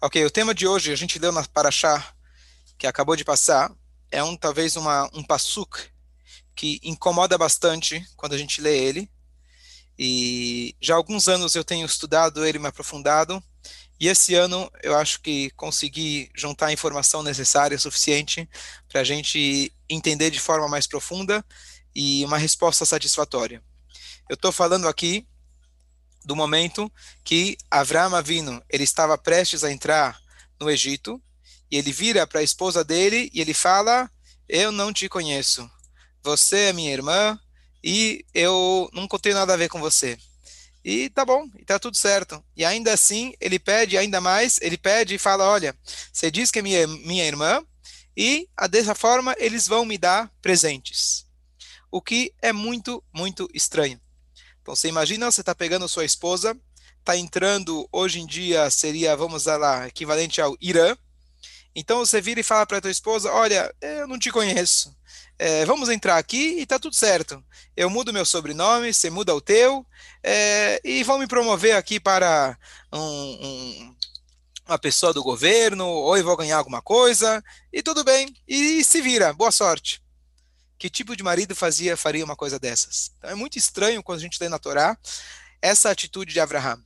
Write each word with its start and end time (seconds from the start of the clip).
Ok, 0.00 0.24
o 0.24 0.30
tema 0.30 0.54
de 0.54 0.64
hoje, 0.64 0.92
a 0.92 0.96
gente 0.96 1.18
leu 1.18 1.32
na 1.32 1.42
Paraxá, 1.42 2.14
que 2.78 2.86
acabou 2.86 3.16
de 3.16 3.24
passar, 3.24 3.68
é 4.12 4.22
um 4.22 4.36
talvez 4.36 4.76
uma, 4.76 5.10
um 5.12 5.24
passuk 5.24 5.76
que 6.54 6.78
incomoda 6.84 7.36
bastante 7.36 8.06
quando 8.16 8.34
a 8.34 8.38
gente 8.38 8.60
lê 8.60 8.78
ele. 8.78 9.10
E 9.98 10.76
já 10.80 10.94
há 10.94 10.96
alguns 10.96 11.26
anos 11.26 11.56
eu 11.56 11.64
tenho 11.64 11.84
estudado 11.84 12.46
ele 12.46 12.60
me 12.60 12.68
aprofundado, 12.68 13.42
e 13.98 14.06
esse 14.06 14.36
ano 14.36 14.70
eu 14.84 14.96
acho 14.96 15.20
que 15.20 15.50
consegui 15.56 16.30
juntar 16.32 16.66
a 16.66 16.72
informação 16.72 17.24
necessária, 17.24 17.76
suficiente, 17.76 18.48
para 18.88 19.00
a 19.00 19.04
gente 19.04 19.72
entender 19.90 20.30
de 20.30 20.38
forma 20.38 20.68
mais 20.68 20.86
profunda 20.86 21.44
e 21.92 22.24
uma 22.24 22.38
resposta 22.38 22.84
satisfatória. 22.84 23.60
Eu 24.28 24.34
estou 24.34 24.52
falando 24.52 24.86
aqui 24.86 25.26
do 26.24 26.36
momento 26.36 26.90
que 27.24 27.56
Avram 27.70 28.14
Avino, 28.14 28.62
ele 28.68 28.84
estava 28.84 29.16
prestes 29.16 29.64
a 29.64 29.72
entrar 29.72 30.18
no 30.60 30.70
Egito, 30.70 31.22
e 31.70 31.76
ele 31.76 31.92
vira 31.92 32.26
para 32.26 32.40
a 32.40 32.42
esposa 32.42 32.82
dele 32.82 33.30
e 33.32 33.40
ele 33.40 33.54
fala: 33.54 34.10
"Eu 34.48 34.72
não 34.72 34.92
te 34.92 35.08
conheço. 35.08 35.68
Você 36.22 36.68
é 36.68 36.72
minha 36.72 36.92
irmã 36.92 37.38
e 37.82 38.24
eu 38.34 38.88
nunca 38.92 39.18
tenho 39.18 39.34
nada 39.34 39.54
a 39.54 39.56
ver 39.56 39.68
com 39.68 39.80
você." 39.80 40.18
E 40.84 41.10
tá 41.10 41.24
bom, 41.24 41.46
tá 41.66 41.78
tudo 41.78 41.96
certo. 41.96 42.42
E 42.56 42.64
ainda 42.64 42.92
assim, 42.92 43.34
ele 43.40 43.58
pede 43.58 43.98
ainda 43.98 44.20
mais, 44.20 44.58
ele 44.62 44.78
pede 44.78 45.14
e 45.14 45.18
fala: 45.18 45.48
"Olha, 45.48 45.76
você 46.12 46.30
diz 46.30 46.50
que 46.50 46.60
é 46.60 46.62
minha 46.62 46.86
minha 46.86 47.24
irmã 47.24 47.62
e 48.16 48.48
dessa 48.70 48.94
forma 48.94 49.34
eles 49.38 49.68
vão 49.68 49.84
me 49.84 49.98
dar 49.98 50.32
presentes." 50.40 51.26
O 51.90 52.02
que 52.02 52.34
é 52.42 52.52
muito, 52.52 53.02
muito 53.14 53.48
estranho. 53.54 54.00
Então 54.68 54.76
você 54.76 54.88
imagina, 54.88 55.30
você 55.30 55.40
está 55.40 55.54
pegando 55.54 55.88
sua 55.88 56.04
esposa, 56.04 56.54
está 56.98 57.16
entrando, 57.16 57.88
hoje 57.90 58.20
em 58.20 58.26
dia 58.26 58.68
seria, 58.68 59.16
vamos 59.16 59.46
lá, 59.46 59.88
equivalente 59.88 60.42
ao 60.42 60.54
Irã. 60.60 60.94
Então 61.74 62.00
você 62.00 62.20
vira 62.20 62.40
e 62.40 62.42
fala 62.42 62.66
para 62.66 62.78
tua 62.78 62.90
esposa, 62.90 63.32
olha, 63.32 63.74
eu 63.80 64.06
não 64.06 64.18
te 64.18 64.30
conheço. 64.30 64.94
É, 65.38 65.64
vamos 65.64 65.88
entrar 65.88 66.18
aqui 66.18 66.58
e 66.58 66.64
está 66.64 66.78
tudo 66.78 66.94
certo. 66.94 67.42
Eu 67.74 67.88
mudo 67.88 68.12
meu 68.12 68.26
sobrenome, 68.26 68.92
você 68.92 69.08
muda 69.08 69.34
o 69.34 69.40
teu, 69.40 69.86
é, 70.22 70.78
e 70.84 71.02
vão 71.02 71.18
me 71.18 71.26
promover 71.26 71.74
aqui 71.74 71.98
para 71.98 72.54
um, 72.92 73.00
um, 73.00 73.96
uma 74.66 74.78
pessoa 74.78 75.14
do 75.14 75.22
governo, 75.22 75.86
ou 75.86 76.14
eu 76.14 76.24
vou 76.24 76.36
ganhar 76.36 76.58
alguma 76.58 76.82
coisa, 76.82 77.42
e 77.72 77.82
tudo 77.82 78.04
bem, 78.04 78.36
e 78.46 78.84
se 78.84 79.00
vira, 79.00 79.32
boa 79.32 79.50
sorte. 79.50 80.02
Que 80.78 80.88
tipo 80.88 81.16
de 81.16 81.22
marido 81.22 81.56
fazia 81.56 81.96
faria 81.96 82.24
uma 82.24 82.36
coisa 82.36 82.58
dessas? 82.58 83.12
Então 83.18 83.30
é 83.30 83.34
muito 83.34 83.58
estranho 83.58 84.02
quando 84.02 84.18
a 84.18 84.22
gente 84.22 84.38
lê 84.40 84.48
na 84.48 84.58
Torá 84.58 84.96
essa 85.60 85.90
atitude 85.90 86.32
de 86.32 86.40
Abraham. 86.40 86.82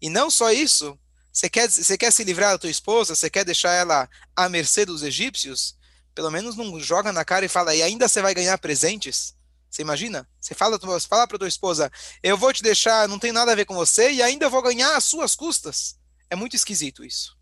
E 0.00 0.08
não 0.08 0.30
só 0.30 0.52
isso, 0.52 0.96
você 1.32 1.50
quer, 1.50 1.68
você 1.68 1.98
quer 1.98 2.12
se 2.12 2.22
livrar 2.24 2.52
da 2.52 2.58
tua 2.58 2.70
esposa, 2.70 3.14
você 3.14 3.28
quer 3.28 3.44
deixar 3.44 3.72
ela 3.72 4.08
à 4.34 4.48
mercê 4.48 4.86
dos 4.86 5.02
egípcios, 5.02 5.76
pelo 6.14 6.30
menos 6.30 6.56
não 6.56 6.78
joga 6.78 7.12
na 7.12 7.24
cara 7.24 7.44
e 7.44 7.48
fala, 7.48 7.74
e 7.74 7.82
ainda 7.82 8.08
você 8.08 8.22
vai 8.22 8.32
ganhar 8.32 8.56
presentes? 8.58 9.34
Você 9.68 9.82
imagina? 9.82 10.26
Você 10.40 10.54
fala, 10.54 10.78
você 10.78 11.06
fala 11.06 11.26
para 11.26 11.38
tua 11.38 11.48
esposa, 11.48 11.90
eu 12.22 12.38
vou 12.38 12.52
te 12.52 12.62
deixar, 12.62 13.08
não 13.08 13.18
tem 13.18 13.32
nada 13.32 13.52
a 13.52 13.54
ver 13.54 13.66
com 13.66 13.74
você, 13.74 14.12
e 14.12 14.22
ainda 14.22 14.48
vou 14.48 14.62
ganhar 14.62 14.96
às 14.96 15.04
suas 15.04 15.34
custas. 15.34 15.98
É 16.30 16.36
muito 16.36 16.56
esquisito 16.56 17.04
isso. 17.04 17.36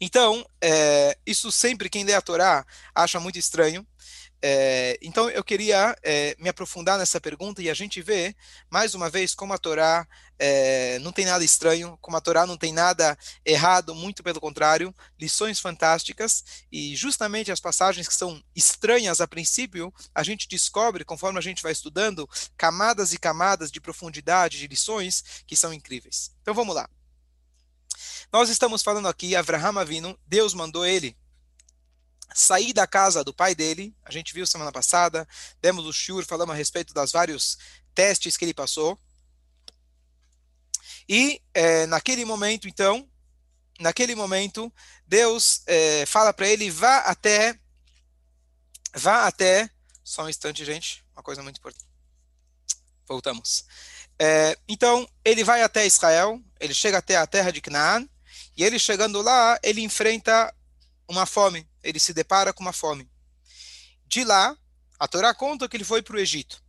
Então, 0.00 0.46
é, 0.60 1.16
isso 1.26 1.50
sempre 1.50 1.88
quem 1.88 2.04
lê 2.04 2.14
a 2.14 2.20
Torá 2.20 2.64
acha 2.94 3.18
muito 3.18 3.38
estranho. 3.38 3.86
É, 4.46 4.98
então 5.00 5.30
eu 5.30 5.42
queria 5.42 5.96
é, 6.02 6.36
me 6.38 6.50
aprofundar 6.50 6.98
nessa 6.98 7.18
pergunta 7.18 7.62
e 7.62 7.70
a 7.70 7.72
gente 7.72 8.02
vê, 8.02 8.36
mais 8.68 8.94
uma 8.94 9.08
vez, 9.08 9.34
como 9.34 9.54
a 9.54 9.58
Torá 9.58 10.06
é, 10.38 10.98
não 10.98 11.12
tem 11.12 11.24
nada 11.24 11.42
estranho, 11.42 11.96
como 12.02 12.14
a 12.14 12.20
Torá 12.20 12.46
não 12.46 12.58
tem 12.58 12.70
nada 12.70 13.16
errado, 13.42 13.94
muito 13.94 14.22
pelo 14.22 14.42
contrário, 14.42 14.94
lições 15.18 15.58
fantásticas, 15.58 16.44
e 16.70 16.94
justamente 16.94 17.50
as 17.50 17.58
passagens 17.58 18.06
que 18.06 18.12
são 18.12 18.38
estranhas 18.54 19.22
a 19.22 19.26
princípio, 19.26 19.90
a 20.14 20.22
gente 20.22 20.46
descobre, 20.46 21.06
conforme 21.06 21.38
a 21.38 21.42
gente 21.42 21.62
vai 21.62 21.72
estudando, 21.72 22.28
camadas 22.54 23.14
e 23.14 23.18
camadas 23.18 23.72
de 23.72 23.80
profundidade, 23.80 24.58
de 24.58 24.66
lições 24.66 25.24
que 25.46 25.56
são 25.56 25.72
incríveis. 25.72 26.32
Então 26.42 26.52
vamos 26.52 26.74
lá. 26.74 26.86
Nós 28.30 28.50
estamos 28.50 28.82
falando 28.82 29.08
aqui, 29.08 29.34
Avraham 29.34 29.78
Avinu, 29.78 30.18
Deus 30.26 30.52
mandou 30.52 30.84
ele 30.84 31.16
sair 32.34 32.72
da 32.72 32.84
casa 32.84 33.22
do 33.22 33.32
pai 33.32 33.54
dele, 33.54 33.94
a 34.04 34.10
gente 34.10 34.34
viu 34.34 34.44
semana 34.44 34.72
passada, 34.72 35.26
demos 35.62 35.86
o 35.86 35.92
shiur, 35.92 36.26
falamos 36.26 36.52
a 36.52 36.58
respeito 36.58 36.92
das 36.92 37.12
vários 37.12 37.56
testes 37.94 38.36
que 38.36 38.44
ele 38.44 38.52
passou. 38.52 38.98
E 41.08 41.40
é, 41.54 41.86
naquele 41.86 42.24
momento, 42.24 42.66
então, 42.66 43.08
naquele 43.78 44.16
momento, 44.16 44.72
Deus 45.06 45.62
é, 45.66 46.04
fala 46.06 46.32
para 46.32 46.48
ele, 46.48 46.70
vá 46.70 46.98
até, 46.98 47.56
vá 48.92 49.26
até, 49.28 49.70
só 50.02 50.24
um 50.24 50.28
instante, 50.28 50.64
gente, 50.64 51.04
uma 51.14 51.22
coisa 51.22 51.40
muito 51.40 51.58
importante. 51.58 51.86
Voltamos. 53.06 53.64
É, 54.18 54.58
então, 54.66 55.08
ele 55.24 55.44
vai 55.44 55.62
até 55.62 55.86
Israel, 55.86 56.42
ele 56.58 56.74
chega 56.74 56.98
até 56.98 57.16
a 57.16 57.26
terra 57.28 57.52
de 57.52 57.60
Canaã, 57.60 58.08
e 58.56 58.64
ele 58.64 58.78
chegando 58.78 59.22
lá, 59.22 59.56
ele 59.62 59.82
enfrenta 59.82 60.52
uma 61.08 61.26
fome, 61.26 61.68
ele 61.84 62.00
se 62.00 62.12
depara 62.12 62.52
com 62.52 62.62
uma 62.62 62.72
fome. 62.72 63.08
De 64.06 64.24
lá, 64.24 64.56
a 64.98 65.06
Torá 65.06 65.34
conta 65.34 65.68
que 65.68 65.76
ele 65.76 65.84
foi 65.84 66.02
para 66.02 66.16
o 66.16 66.18
Egito. 66.18 66.62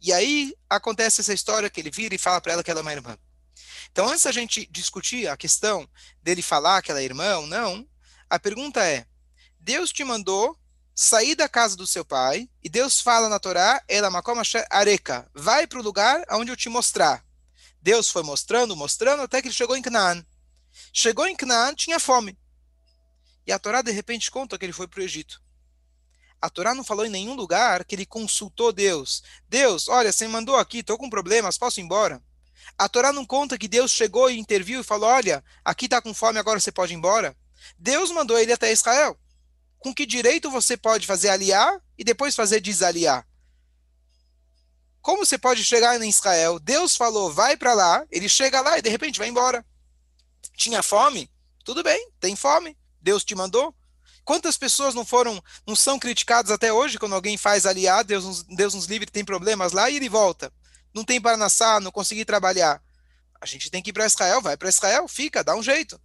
E 0.00 0.12
aí 0.12 0.54
acontece 0.68 1.20
essa 1.20 1.32
história 1.32 1.70
que 1.70 1.80
ele 1.80 1.90
vira 1.90 2.14
e 2.14 2.18
fala 2.18 2.40
para 2.40 2.54
ela 2.54 2.64
que 2.64 2.70
ela 2.70 2.80
é 2.80 2.82
uma 2.82 2.92
irmã. 2.92 3.16
Então, 3.90 4.08
antes 4.08 4.24
da 4.24 4.32
gente 4.32 4.66
discutir 4.70 5.28
a 5.28 5.36
questão 5.36 5.88
dele 6.22 6.42
falar 6.42 6.82
que 6.82 6.90
ela 6.90 7.00
é 7.00 7.04
irmã 7.04 7.36
ou 7.36 7.46
não, 7.46 7.86
a 8.28 8.38
pergunta 8.38 8.82
é: 8.84 9.06
Deus 9.60 9.92
te 9.92 10.02
mandou 10.02 10.58
sair 10.94 11.34
da 11.34 11.48
casa 11.48 11.76
do 11.76 11.86
seu 11.86 12.04
pai, 12.04 12.48
e 12.62 12.68
Deus 12.68 13.00
fala 13.00 13.28
na 13.28 13.38
Torá, 13.38 13.82
ela 13.88 14.10
areca, 14.70 15.30
vai 15.34 15.66
para 15.66 15.78
o 15.78 15.82
lugar 15.82 16.22
onde 16.30 16.50
eu 16.50 16.56
te 16.56 16.68
mostrar. 16.68 17.24
Deus 17.80 18.10
foi 18.10 18.22
mostrando, 18.22 18.76
mostrando, 18.76 19.22
até 19.22 19.40
que 19.40 19.48
ele 19.48 19.54
chegou 19.54 19.76
em 19.76 19.82
Canaã. 19.82 20.24
Chegou 20.92 21.26
em 21.26 21.34
Canaã, 21.34 21.74
tinha 21.74 21.98
fome. 21.98 22.38
E 23.46 23.52
a 23.52 23.58
Torá 23.58 23.82
de 23.82 23.90
repente 23.90 24.30
conta 24.30 24.58
que 24.58 24.64
ele 24.64 24.72
foi 24.72 24.86
para 24.86 25.00
o 25.00 25.02
Egito. 25.02 25.42
A 26.40 26.50
Torá 26.50 26.74
não 26.74 26.82
falou 26.82 27.06
em 27.06 27.10
nenhum 27.10 27.34
lugar 27.34 27.84
que 27.84 27.94
ele 27.94 28.04
consultou 28.04 28.72
Deus. 28.72 29.22
Deus, 29.48 29.88
olha, 29.88 30.12
você 30.12 30.26
me 30.26 30.32
mandou 30.32 30.56
aqui, 30.56 30.78
estou 30.78 30.98
com 30.98 31.08
problemas, 31.08 31.56
posso 31.56 31.80
ir 31.80 31.84
embora? 31.84 32.22
A 32.76 32.88
Torá 32.88 33.12
não 33.12 33.24
conta 33.24 33.58
que 33.58 33.68
Deus 33.68 33.90
chegou 33.90 34.30
e 34.30 34.38
interviu 34.38 34.80
e 34.80 34.84
falou: 34.84 35.08
olha, 35.08 35.44
aqui 35.64 35.84
está 35.84 36.00
com 36.00 36.12
fome, 36.12 36.38
agora 36.38 36.58
você 36.58 36.72
pode 36.72 36.92
ir 36.92 36.96
embora. 36.96 37.36
Deus 37.78 38.10
mandou 38.10 38.38
ele 38.38 38.52
até 38.52 38.72
Israel. 38.72 39.18
Com 39.78 39.94
que 39.94 40.06
direito 40.06 40.50
você 40.50 40.76
pode 40.76 41.06
fazer 41.06 41.28
aliar 41.28 41.80
e 41.98 42.04
depois 42.04 42.34
fazer 42.34 42.60
desaliar? 42.60 43.26
Como 45.00 45.26
você 45.26 45.36
pode 45.36 45.64
chegar 45.64 46.00
em 46.00 46.08
Israel? 46.08 46.60
Deus 46.60 46.96
falou, 46.96 47.32
vai 47.32 47.56
para 47.56 47.74
lá, 47.74 48.06
ele 48.10 48.28
chega 48.28 48.60
lá 48.60 48.78
e 48.78 48.82
de 48.82 48.88
repente 48.88 49.18
vai 49.18 49.28
embora. 49.28 49.66
Tinha 50.56 50.82
fome? 50.82 51.30
Tudo 51.64 51.82
bem, 51.82 52.10
tem 52.20 52.36
fome. 52.36 52.76
Deus 53.02 53.24
te 53.24 53.34
mandou? 53.34 53.74
Quantas 54.24 54.56
pessoas 54.56 54.94
não 54.94 55.04
foram, 55.04 55.42
não 55.66 55.74
são 55.74 55.98
criticadas 55.98 56.50
até 56.50 56.72
hoje 56.72 56.98
quando 56.98 57.14
alguém 57.14 57.36
faz 57.36 57.66
aliado, 57.66 58.08
Deus 58.08 58.24
nos, 58.24 58.42
Deus 58.44 58.74
nos 58.74 58.86
livre, 58.86 59.10
tem 59.10 59.24
problemas 59.24 59.72
lá 59.72 59.90
e 59.90 59.96
ele 59.96 60.08
volta. 60.08 60.52
Não 60.94 61.04
tem 61.04 61.20
para 61.20 61.36
nascer, 61.36 61.80
não 61.80 61.90
consegui 61.90 62.24
trabalhar. 62.24 62.80
A 63.40 63.46
gente 63.46 63.70
tem 63.70 63.82
que 63.82 63.90
ir 63.90 63.92
para 63.92 64.06
Israel, 64.06 64.40
vai 64.40 64.56
para 64.56 64.68
Israel, 64.68 65.08
fica, 65.08 65.42
dá 65.42 65.56
um 65.56 65.62
jeito. 65.62 66.00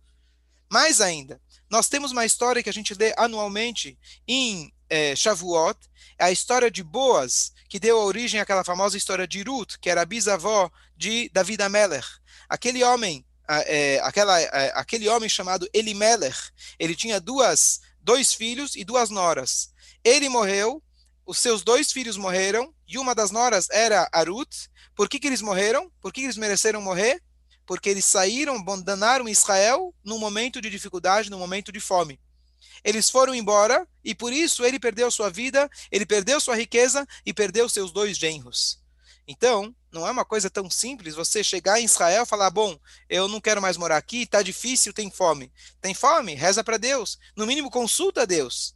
Mais 0.70 1.00
ainda, 1.00 1.40
nós 1.70 1.88
temos 1.88 2.12
uma 2.12 2.26
história 2.26 2.64
que 2.64 2.70
a 2.70 2.74
gente 2.74 2.94
lê 2.96 3.14
anualmente 3.18 3.98
em 4.28 4.74
é, 4.90 5.16
Shavuot, 5.16 5.78
é 6.18 6.26
a 6.26 6.32
história 6.32 6.72
de 6.72 6.82
Boas, 6.82 7.52
que 7.70 7.80
deu 7.80 7.98
origem 7.98 8.40
àquela 8.40 8.64
famosa 8.64 8.98
história 8.98 9.28
de 9.28 9.44
Ruth, 9.44 9.76
que 9.80 9.90
era 9.90 10.02
a 10.02 10.06
bisavó 10.06 10.72
de 10.96 11.30
David 11.34 11.62
Ameller. 11.62 12.06
Aquele 12.50 12.84
homem 12.84 13.26
é, 13.50 14.00
aquela, 14.04 14.40
é, 14.40 14.72
aquele 14.76 15.08
homem 15.08 15.30
chamado 15.30 15.70
Elimelech, 15.74 16.52
ele 16.78 16.96
tinha 16.96 17.20
duas, 17.20 17.82
dois 18.02 18.34
filhos 18.34 18.76
e 18.76 18.84
duas 18.84 19.10
noras. 19.10 19.72
Ele 20.04 20.30
morreu, 20.30 20.84
os 21.26 21.40
seus 21.40 21.62
dois 21.62 21.92
filhos 21.92 22.18
morreram, 22.18 22.74
e 22.88 22.98
uma 22.98 23.14
das 23.14 23.32
noras 23.32 23.70
era 23.70 24.08
Arut. 24.12 24.70
Por 24.96 25.10
que, 25.10 25.20
que 25.20 25.28
eles 25.28 25.42
morreram? 25.42 25.92
Por 26.02 26.12
que, 26.12 26.22
que 26.22 26.28
eles 26.28 26.38
mereceram 26.38 26.82
morrer? 26.82 27.22
Porque 27.66 27.90
eles 27.90 28.06
saíram, 28.06 28.56
abandonaram 28.56 29.28
Israel 29.28 29.94
num 30.04 30.18
momento 30.18 30.62
de 30.62 30.70
dificuldade, 30.70 31.30
num 31.30 31.40
momento 31.40 31.72
de 31.72 31.80
fome. 31.80 32.20
Eles 32.84 33.10
foram 33.10 33.36
embora 33.36 33.88
e 34.04 34.16
por 34.16 34.32
isso 34.32 34.64
ele 34.64 34.80
perdeu 34.80 35.12
sua 35.12 35.30
vida, 35.30 35.70
ele 35.92 36.06
perdeu 36.06 36.40
sua 36.40 36.56
riqueza 36.56 37.06
e 37.26 37.34
perdeu 37.34 37.68
seus 37.68 37.92
dois 37.92 38.18
genros. 38.18 38.82
Então, 39.28 39.76
não 39.98 40.08
é 40.08 40.12
uma 40.12 40.24
coisa 40.24 40.48
tão 40.48 40.70
simples 40.70 41.16
você 41.16 41.44
chegar 41.44 41.80
em 41.80 41.86
Israel 41.86 42.22
e 42.22 42.28
falar: 42.28 42.52
bom, 42.52 42.80
eu 43.10 43.28
não 43.28 43.42
quero 43.42 43.60
mais 43.60 43.78
morar 43.78 43.98
aqui, 43.98 44.22
está 44.22 44.44
difícil, 44.44 44.94
tem 44.94 45.10
fome. 45.10 45.52
Tem 45.82 45.96
fome? 45.96 46.36
Reza 46.36 46.64
para 46.64 46.78
Deus. 46.78 47.18
No 47.36 47.48
mínimo, 47.48 47.72
consulta 47.72 48.22
a 48.22 48.26
Deus. 48.26 48.76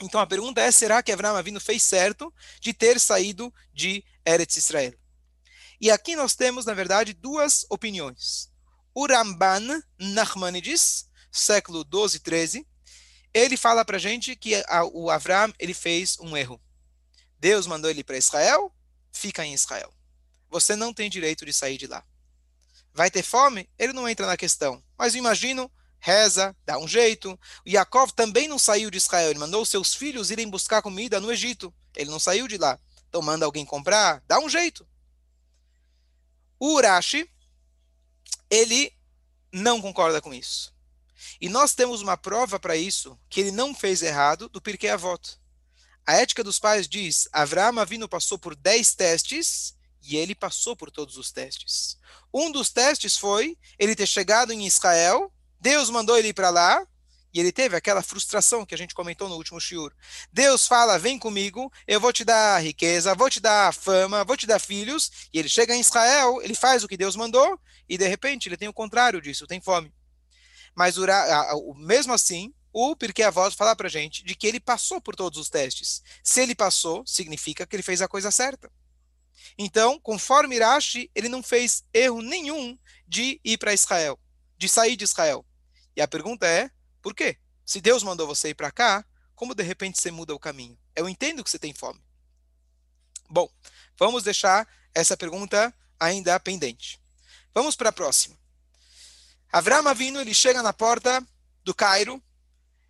Então 0.00 0.18
a 0.18 0.26
pergunta 0.26 0.62
é: 0.62 0.70
será 0.70 1.02
que 1.02 1.12
Abraão 1.12 1.36
Avino 1.36 1.60
fez 1.60 1.82
certo 1.82 2.32
de 2.58 2.72
ter 2.72 2.98
saído 2.98 3.52
de 3.74 4.02
Eretz 4.24 4.56
Israel? 4.56 4.94
E 5.78 5.90
aqui 5.90 6.16
nós 6.16 6.34
temos, 6.34 6.64
na 6.64 6.72
verdade, 6.72 7.12
duas 7.12 7.66
opiniões. 7.68 8.50
O 8.94 9.06
Ramban 9.06 9.82
Nachmanides, 9.98 11.06
século 11.30 11.84
12 11.84 12.16
e 12.16 12.20
13, 12.20 12.66
ele 13.34 13.58
fala 13.58 13.84
para 13.84 13.98
gente 13.98 14.34
que 14.34 14.54
a, 14.54 14.84
o 14.84 15.10
Avram 15.10 15.52
ele 15.58 15.74
fez 15.74 16.18
um 16.18 16.34
erro. 16.34 16.58
Deus 17.38 17.66
mandou 17.66 17.90
ele 17.90 18.02
para 18.02 18.16
Israel, 18.16 18.74
fica 19.12 19.44
em 19.44 19.52
Israel. 19.52 19.92
Você 20.50 20.74
não 20.74 20.92
tem 20.92 21.08
direito 21.08 21.46
de 21.46 21.52
sair 21.52 21.78
de 21.78 21.86
lá. 21.86 22.04
Vai 22.92 23.10
ter 23.10 23.22
fome? 23.22 23.70
Ele 23.78 23.92
não 23.92 24.08
entra 24.08 24.26
na 24.26 24.36
questão. 24.36 24.82
Mas 24.98 25.14
imagino, 25.14 25.70
reza, 26.00 26.54
dá 26.66 26.76
um 26.76 26.88
jeito. 26.88 27.38
Yaakov 27.66 28.12
também 28.12 28.48
não 28.48 28.58
saiu 28.58 28.90
de 28.90 28.98
Israel. 28.98 29.30
Ele 29.30 29.38
mandou 29.38 29.64
seus 29.64 29.94
filhos 29.94 30.30
irem 30.30 30.50
buscar 30.50 30.82
comida 30.82 31.20
no 31.20 31.32
Egito. 31.32 31.72
Ele 31.94 32.10
não 32.10 32.18
saiu 32.18 32.48
de 32.48 32.58
lá. 32.58 32.78
Então 33.08 33.22
manda 33.22 33.44
alguém 33.44 33.64
comprar, 33.64 34.22
dá 34.26 34.38
um 34.38 34.48
jeito. 34.48 34.86
O 36.58 36.74
Urashi, 36.74 37.28
ele 38.48 38.92
não 39.52 39.80
concorda 39.80 40.20
com 40.20 40.32
isso. 40.32 40.74
E 41.40 41.48
nós 41.48 41.74
temos 41.74 42.00
uma 42.02 42.16
prova 42.16 42.58
para 42.58 42.76
isso, 42.76 43.18
que 43.28 43.40
ele 43.40 43.50
não 43.50 43.74
fez 43.74 44.02
errado 44.02 44.48
do 44.48 44.60
Pirkei 44.60 44.90
Avot. 44.90 45.38
A 46.06 46.14
ética 46.14 46.44
dos 46.44 46.58
pais 46.58 46.88
diz, 46.88 47.28
Avraham 47.32 47.78
Avinu 47.78 48.08
passou 48.08 48.38
por 48.38 48.54
10 48.54 48.94
testes 48.94 49.74
e 50.02 50.16
ele 50.16 50.34
passou 50.34 50.76
por 50.76 50.90
todos 50.90 51.16
os 51.16 51.30
testes. 51.30 51.98
Um 52.32 52.50
dos 52.50 52.70
testes 52.70 53.16
foi 53.16 53.56
ele 53.78 53.94
ter 53.94 54.06
chegado 54.06 54.52
em 54.52 54.66
Israel, 54.66 55.32
Deus 55.60 55.90
mandou 55.90 56.16
ele 56.16 56.28
ir 56.28 56.34
para 56.34 56.50
lá, 56.50 56.86
e 57.32 57.38
ele 57.38 57.52
teve 57.52 57.76
aquela 57.76 58.02
frustração 58.02 58.66
que 58.66 58.74
a 58.74 58.78
gente 58.78 58.94
comentou 58.94 59.28
no 59.28 59.36
último 59.36 59.60
shiur. 59.60 59.92
Deus 60.32 60.66
fala: 60.66 60.98
vem 60.98 61.18
comigo, 61.18 61.72
eu 61.86 62.00
vou 62.00 62.12
te 62.12 62.24
dar 62.24 62.60
riqueza, 62.60 63.14
vou 63.14 63.30
te 63.30 63.40
dar 63.40 63.72
fama, 63.72 64.24
vou 64.24 64.36
te 64.36 64.46
dar 64.46 64.58
filhos. 64.58 65.10
E 65.32 65.38
ele 65.38 65.48
chega 65.48 65.74
em 65.74 65.80
Israel, 65.80 66.40
ele 66.42 66.54
faz 66.54 66.82
o 66.82 66.88
que 66.88 66.96
Deus 66.96 67.14
mandou, 67.14 67.58
e 67.88 67.96
de 67.96 68.06
repente 68.06 68.48
ele 68.48 68.56
tem 68.56 68.68
o 68.68 68.72
contrário 68.72 69.20
disso, 69.20 69.46
tem 69.46 69.60
fome. 69.60 69.92
Mas 70.74 70.96
mesmo 71.76 72.12
assim, 72.12 72.52
o 72.72 72.96
Pirkei 72.96 73.24
Avós 73.24 73.54
fala 73.54 73.74
para 73.76 73.88
gente 73.88 74.24
de 74.24 74.34
que 74.34 74.46
ele 74.46 74.60
passou 74.60 75.00
por 75.00 75.14
todos 75.14 75.38
os 75.38 75.48
testes. 75.48 76.02
Se 76.22 76.40
ele 76.40 76.54
passou, 76.54 77.04
significa 77.06 77.66
que 77.66 77.76
ele 77.76 77.82
fez 77.82 78.02
a 78.02 78.08
coisa 78.08 78.30
certa. 78.30 78.70
Então, 79.58 79.98
conforme 80.00 80.56
Irashi, 80.56 81.10
ele 81.14 81.28
não 81.28 81.42
fez 81.42 81.84
erro 81.92 82.22
nenhum 82.22 82.78
de 83.06 83.40
ir 83.44 83.58
para 83.58 83.74
Israel, 83.74 84.18
de 84.56 84.68
sair 84.68 84.96
de 84.96 85.04
Israel. 85.04 85.44
E 85.96 86.00
a 86.00 86.08
pergunta 86.08 86.46
é, 86.46 86.70
por 87.02 87.14
quê? 87.14 87.38
Se 87.64 87.80
Deus 87.80 88.02
mandou 88.02 88.26
você 88.26 88.50
ir 88.50 88.54
para 88.54 88.70
cá, 88.70 89.04
como 89.34 89.54
de 89.54 89.62
repente 89.62 90.00
você 90.00 90.10
muda 90.10 90.34
o 90.34 90.38
caminho? 90.38 90.78
Eu 90.94 91.08
entendo 91.08 91.42
que 91.42 91.50
você 91.50 91.58
tem 91.58 91.72
fome. 91.72 92.02
Bom, 93.28 93.48
vamos 93.98 94.22
deixar 94.22 94.68
essa 94.94 95.16
pergunta 95.16 95.72
ainda 95.98 96.38
pendente. 96.40 97.00
Vamos 97.54 97.76
para 97.76 97.90
a 97.90 97.92
próxima. 97.92 98.38
Avram 99.52 99.86
Avinu, 99.88 100.20
ele 100.20 100.34
chega 100.34 100.62
na 100.62 100.72
porta 100.72 101.26
do 101.64 101.74
Cairo, 101.74 102.22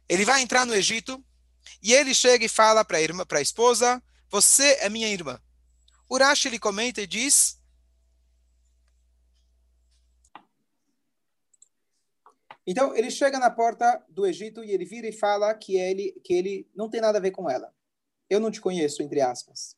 ele 0.09 0.25
vai 0.25 0.43
entrar 0.43 0.67
no 0.67 0.75
Egito, 0.75 1.25
e 1.83 1.93
ele 1.95 2.15
chega 2.15 2.45
e 2.45 2.49
fala 2.49 2.85
para 2.85 2.99
a 2.99 3.43
esposa, 3.43 4.03
você 4.29 4.75
é 4.81 4.89
minha 4.89 5.09
irmã. 5.09 5.41
Urash 6.11 6.47
ele 6.47 6.59
comenta 6.59 7.01
e 7.01 7.07
diz, 7.07 7.61
Então, 12.67 12.95
ele 12.95 13.11
chega 13.11 13.39
na 13.39 13.51
porta 13.51 14.05
do 14.09 14.27
Egito 14.27 14.63
e 14.63 14.71
ele 14.71 14.85
vira 14.85 15.09
e 15.09 15.13
fala 15.13 15.53
que 15.55 15.77
ele, 15.77 16.13
que 16.23 16.35
ele 16.35 16.71
não 16.75 16.89
tem 16.89 17.01
nada 17.01 17.19
a 17.19 17.21
ver 17.21 17.31
com 17.31 17.51
ela. 17.51 17.75
Eu 18.29 18.39
não 18.39 18.51
te 18.51 18.61
conheço, 18.61 19.03
entre 19.03 19.21
aspas. 19.21 19.77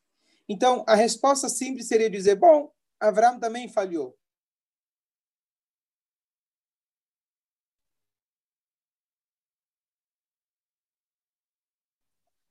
Então, 0.48 0.84
a 0.86 0.94
resposta 0.94 1.48
simples 1.48 1.88
seria 1.88 2.10
dizer: 2.10 2.34
bom, 2.34 2.70
Avram 3.00 3.38
também 3.38 3.68
falhou. 3.68 4.18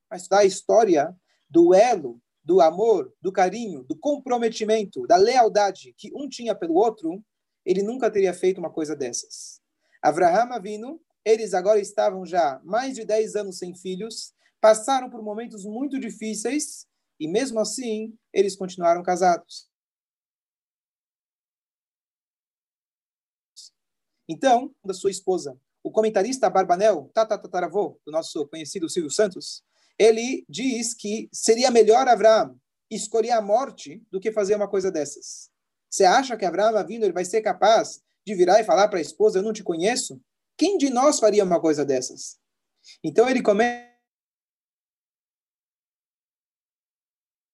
Mas 0.09 0.27
da 0.27 0.43
história 0.43 1.15
do 1.49 1.73
elo, 1.73 2.21
do 2.43 2.59
amor, 2.59 3.13
do 3.21 3.31
carinho, 3.31 3.83
do 3.83 3.95
comprometimento, 3.95 5.05
da 5.05 5.15
lealdade 5.15 5.93
que 5.97 6.11
um 6.15 6.27
tinha 6.27 6.55
pelo 6.55 6.75
outro, 6.75 7.23
ele 7.65 7.83
nunca 7.83 8.09
teria 8.09 8.33
feito 8.33 8.57
uma 8.57 8.71
coisa 8.71 8.95
dessas. 8.95 9.61
Avraham 10.01 10.51
Avinu, 10.51 10.99
eles 11.23 11.53
agora 11.53 11.79
estavam 11.79 12.25
já 12.25 12.59
mais 12.63 12.95
de 12.95 13.05
10 13.05 13.35
anos 13.35 13.57
sem 13.59 13.75
filhos, 13.75 14.33
passaram 14.59 15.09
por 15.09 15.21
momentos 15.21 15.65
muito 15.65 15.99
difíceis 15.99 16.87
e 17.19 17.27
mesmo 17.27 17.59
assim 17.59 18.17
eles 18.33 18.55
continuaram 18.55 19.03
casados. 19.03 19.69
Então, 24.27 24.73
da 24.83 24.93
sua 24.93 25.11
esposa, 25.11 25.59
o 25.83 25.91
comentarista 25.91 26.49
Barbanel, 26.49 27.11
tatataravô, 27.13 27.99
do 28.05 28.11
nosso 28.11 28.47
conhecido 28.47 28.89
Silvio 28.89 29.11
Santos, 29.11 29.63
ele 29.97 30.45
diz 30.49 30.93
que 30.93 31.29
seria 31.31 31.71
melhor 31.71 32.07
Avraham 32.07 32.59
escolher 32.89 33.31
a 33.31 33.41
morte 33.41 34.03
do 34.11 34.19
que 34.19 34.31
fazer 34.31 34.55
uma 34.55 34.67
coisa 34.67 34.91
dessas. 34.91 35.49
Você 35.89 36.03
acha 36.03 36.35
que 36.35 36.45
Avraham 36.45 36.85
vindo 36.85 37.03
ele 37.03 37.13
vai 37.13 37.25
ser 37.25 37.41
capaz 37.41 38.01
de 38.25 38.35
virar 38.35 38.59
e 38.59 38.63
falar 38.63 38.87
para 38.87 38.99
a 38.99 39.01
esposa, 39.01 39.39
eu 39.39 39.43
não 39.43 39.53
te 39.53 39.63
conheço? 39.63 40.21
Quem 40.57 40.77
de 40.77 40.89
nós 40.89 41.19
faria 41.19 41.43
uma 41.43 41.59
coisa 41.59 41.85
dessas? 41.85 42.39
Então 43.03 43.29
ele 43.29 43.41
comenta, 43.41 43.89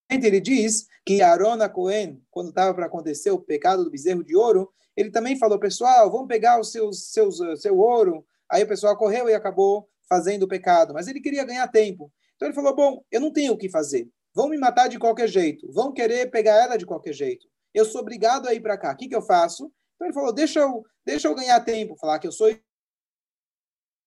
ele 0.10 0.39
diz 0.39 0.88
que 1.06 1.22
Arona 1.22 1.69
Cohen, 1.69 2.22
quando 2.30 2.50
estava 2.50 2.74
para 2.74 2.86
acontecer 2.86 3.31
o 3.31 3.39
pecado 3.39 3.84
do 3.84 3.92
bezerro 3.92 4.24
de 4.24 4.36
ouro, 4.36 4.72
ele 4.95 5.12
também 5.12 5.38
falou, 5.38 5.60
pessoal, 5.60 6.12
vamos 6.12 6.28
pegar 6.28 6.60
os 6.60 6.72
seus, 6.72 7.12
seus, 7.12 7.39
seu 7.62 7.78
ouro. 7.78 8.25
Aí 8.50 8.63
o 8.63 8.68
pessoal 8.68 8.98
correu 8.98 9.30
e 9.30 9.34
acabou 9.34 9.88
fazendo 10.10 10.44
o 10.44 10.48
pecado. 10.48 10.94
Mas 10.94 11.07
ele 11.07 11.22
queria 11.22 11.45
ganhar 11.45 11.68
tempo. 11.68 12.12
Então 12.38 12.48
ele 12.48 12.56
falou, 12.56 12.74
bom, 12.74 13.04
eu 13.12 13.19
não 13.19 13.34
tenho 13.34 13.54
o 13.54 13.57
que 13.57 13.68
fazer. 13.68 14.07
Vão 14.34 14.48
me 14.48 14.57
matar 14.57 14.88
de 14.88 15.00
qualquer 15.00 15.28
jeito. 15.28 15.69
Vão 15.72 15.92
querer 15.92 16.30
pegar 16.30 16.56
ela 16.56 16.78
de 16.78 16.86
qualquer 16.86 17.12
jeito. 17.12 17.48
Eu 17.74 17.84
sou 17.84 18.01
obrigado 18.01 18.48
a 18.48 18.54
ir 18.54 18.62
para 18.62 18.78
cá. 18.78 18.94
O 18.94 18.95
que, 18.95 19.10
que 19.10 19.16
eu 19.16 19.22
faço? 19.22 19.72
Então 19.95 20.07
ele 20.07 20.13
falou: 20.13 20.31
deixa 20.31 20.60
eu, 20.60 20.86
deixa 21.04 21.28
eu 21.28 21.36
ganhar 21.36 21.60
tempo, 21.62 21.98
falar 21.98 22.19
que 22.19 22.28
eu 22.28 22.31
sou 22.31 22.48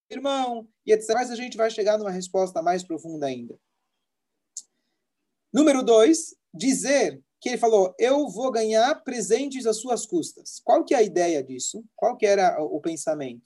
irmão, 0.08 0.68
e 0.86 0.92
etc. 0.92 1.10
Mas 1.14 1.30
a 1.30 1.36
gente 1.36 1.56
vai 1.56 1.70
chegar 1.70 1.98
numa 1.98 2.10
resposta 2.10 2.62
mais 2.62 2.84
profunda 2.84 3.26
ainda. 3.26 3.58
Número 5.52 5.82
dois, 5.82 6.34
dizer 6.54 7.20
que 7.40 7.48
ele 7.48 7.58
falou: 7.58 7.92
eu 7.98 8.28
vou 8.28 8.52
ganhar 8.52 9.02
presentes 9.02 9.66
às 9.66 9.78
suas 9.80 10.06
custas. 10.06 10.60
Qual 10.64 10.84
que 10.84 10.94
é 10.94 10.98
a 10.98 11.02
ideia 11.02 11.42
disso? 11.42 11.84
Qual 11.96 12.16
que 12.16 12.26
era 12.26 12.62
o 12.62 12.80
pensamento? 12.80 13.44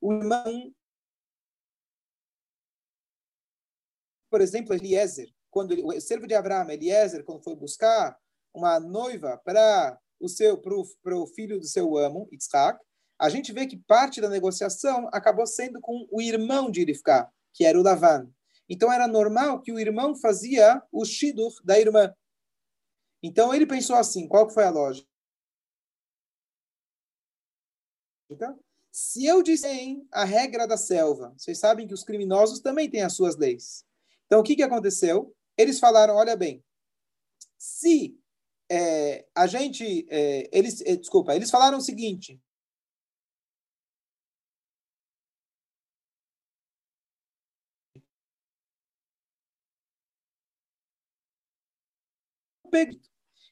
O 0.00 0.12
irmão, 0.12 0.74
por 4.30 4.40
exemplo, 4.40 4.74
Eliezer, 4.74 5.28
quando 5.50 5.72
ele, 5.72 5.82
o 5.82 6.00
servo 6.00 6.26
de 6.26 6.34
Abraão, 6.34 6.70
Eliezer, 6.70 7.24
quando 7.24 7.42
foi 7.42 7.56
buscar 7.56 8.16
uma 8.54 8.78
noiva 8.78 9.40
para 9.44 9.98
o 10.20 10.28
seu 10.28 10.60
para 10.60 11.16
o 11.16 11.26
filho 11.26 11.58
do 11.58 11.66
seu 11.66 11.96
amo, 11.96 12.28
Isaac, 12.32 12.78
a 13.18 13.28
gente 13.28 13.52
vê 13.52 13.66
que 13.66 13.78
parte 13.78 14.20
da 14.20 14.28
negociação 14.28 15.08
acabou 15.12 15.46
sendo 15.46 15.80
com 15.80 16.06
o 16.10 16.20
irmão 16.20 16.70
de 16.70 16.82
Irifká, 16.82 17.30
que 17.52 17.64
era 17.64 17.78
o 17.78 17.82
Lavan. 17.82 18.30
Então 18.68 18.92
era 18.92 19.06
normal 19.06 19.62
que 19.62 19.72
o 19.72 19.78
irmão 19.78 20.14
fazia 20.14 20.82
o 20.92 21.04
shidur 21.04 21.52
da 21.64 21.78
irmã. 21.78 22.14
Então 23.22 23.54
ele 23.54 23.66
pensou 23.66 23.96
assim, 23.96 24.28
qual 24.28 24.50
foi 24.50 24.64
a 24.64 24.70
lógica? 24.70 25.08
Se 28.98 29.26
eu 29.26 29.42
disser 29.42 29.98
a 30.10 30.24
regra 30.24 30.66
da 30.66 30.78
selva, 30.78 31.34
vocês 31.36 31.58
sabem 31.58 31.86
que 31.86 31.92
os 31.92 32.02
criminosos 32.02 32.60
também 32.60 32.88
têm 32.88 33.02
as 33.02 33.12
suas 33.12 33.36
leis. 33.36 33.84
Então 34.24 34.40
o 34.40 34.42
que, 34.42 34.56
que 34.56 34.62
aconteceu? 34.62 35.36
eles 35.58 35.78
falaram, 35.78 36.14
olha 36.14 36.34
bem, 36.34 36.64
se 37.58 38.18
é, 38.70 39.26
a 39.34 39.46
gente, 39.46 40.06
é, 40.10 40.48
eles, 40.50 40.80
é, 40.80 40.96
desculpa, 40.96 41.34
eles 41.36 41.50
falaram 41.50 41.76
o 41.76 41.82
seguinte, 41.82 42.40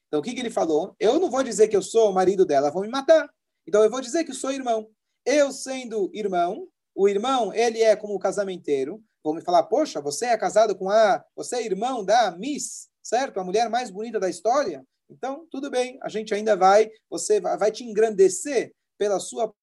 Então, 0.07 0.19
o 0.19 0.23
que, 0.23 0.33
que 0.33 0.39
ele 0.39 0.49
falou? 0.51 0.95
Eu 0.99 1.19
não 1.19 1.29
vou 1.29 1.43
dizer 1.43 1.67
que 1.67 1.75
eu 1.75 1.81
sou 1.81 2.09
o 2.09 2.13
marido 2.13 2.45
dela, 2.45 2.71
vão 2.71 2.81
me 2.83 2.89
matar. 2.89 3.27
Então, 3.67 3.83
eu 3.83 3.89
vou 3.89 4.01
dizer 4.01 4.23
que 4.23 4.33
sou 4.33 4.51
irmão. 4.51 4.94
Eu, 5.25 5.51
sendo 5.51 6.09
irmão, 6.13 6.67
o 6.93 7.09
irmão, 7.09 7.53
ele 7.53 7.81
é 7.81 7.95
como 7.95 8.13
o 8.13 8.19
casamenteiro, 8.19 9.03
vão 9.23 9.33
me 9.33 9.41
falar, 9.41 9.63
poxa, 9.63 9.99
você 9.99 10.27
é 10.27 10.37
casado 10.37 10.75
com 10.75 10.89
a, 10.89 11.23
você 11.35 11.57
é 11.57 11.65
irmão 11.65 12.05
da 12.05 12.31
Miss, 12.31 12.89
certo? 13.01 13.39
A 13.39 13.43
mulher 13.43 13.69
mais 13.69 13.89
bonita 13.89 14.19
da 14.19 14.29
história. 14.29 14.85
Então, 15.09 15.47
tudo 15.49 15.69
bem, 15.69 15.97
a 16.01 16.09
gente 16.09 16.33
ainda 16.33 16.55
vai, 16.55 16.89
você 17.09 17.39
vai 17.39 17.71
te 17.71 17.83
engrandecer 17.83 18.73
pela 18.97 19.19
sua 19.19 19.53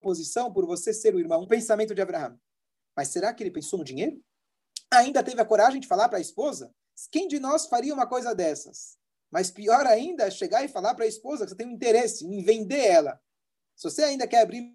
posição, 0.00 0.52
por 0.52 0.66
você 0.66 0.92
ser 0.92 1.14
o 1.14 1.18
irmão. 1.18 1.42
Um 1.42 1.48
pensamento 1.48 1.94
de 1.94 2.02
Abraão. 2.02 2.38
Mas 2.94 3.08
será 3.08 3.32
que 3.32 3.42
ele 3.42 3.50
pensou 3.50 3.78
no 3.78 3.84
dinheiro? 3.84 4.22
ainda 4.92 5.22
teve 5.22 5.40
a 5.40 5.44
coragem 5.44 5.80
de 5.80 5.88
falar 5.88 6.08
para 6.08 6.18
a 6.18 6.20
esposa? 6.20 6.72
Quem 7.10 7.26
de 7.26 7.40
nós 7.40 7.66
faria 7.66 7.92
uma 7.92 8.06
coisa 8.06 8.34
dessas? 8.34 8.96
Mas 9.34 9.50
pior 9.50 9.84
ainda 9.84 10.28
é 10.28 10.30
chegar 10.30 10.64
e 10.64 10.68
falar 10.68 10.94
para 10.94 11.04
a 11.04 11.08
esposa 11.08 11.44
que 11.44 11.50
você 11.50 11.56
tem 11.56 11.66
um 11.66 11.72
interesse 11.72 12.24
em 12.24 12.40
vender 12.44 12.86
ela. 12.86 13.20
Se 13.74 13.90
você 13.90 14.04
ainda 14.04 14.28
quer 14.28 14.42
abrir 14.42 14.72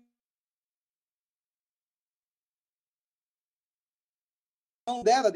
mão 4.85 5.01
dela, 5.01 5.31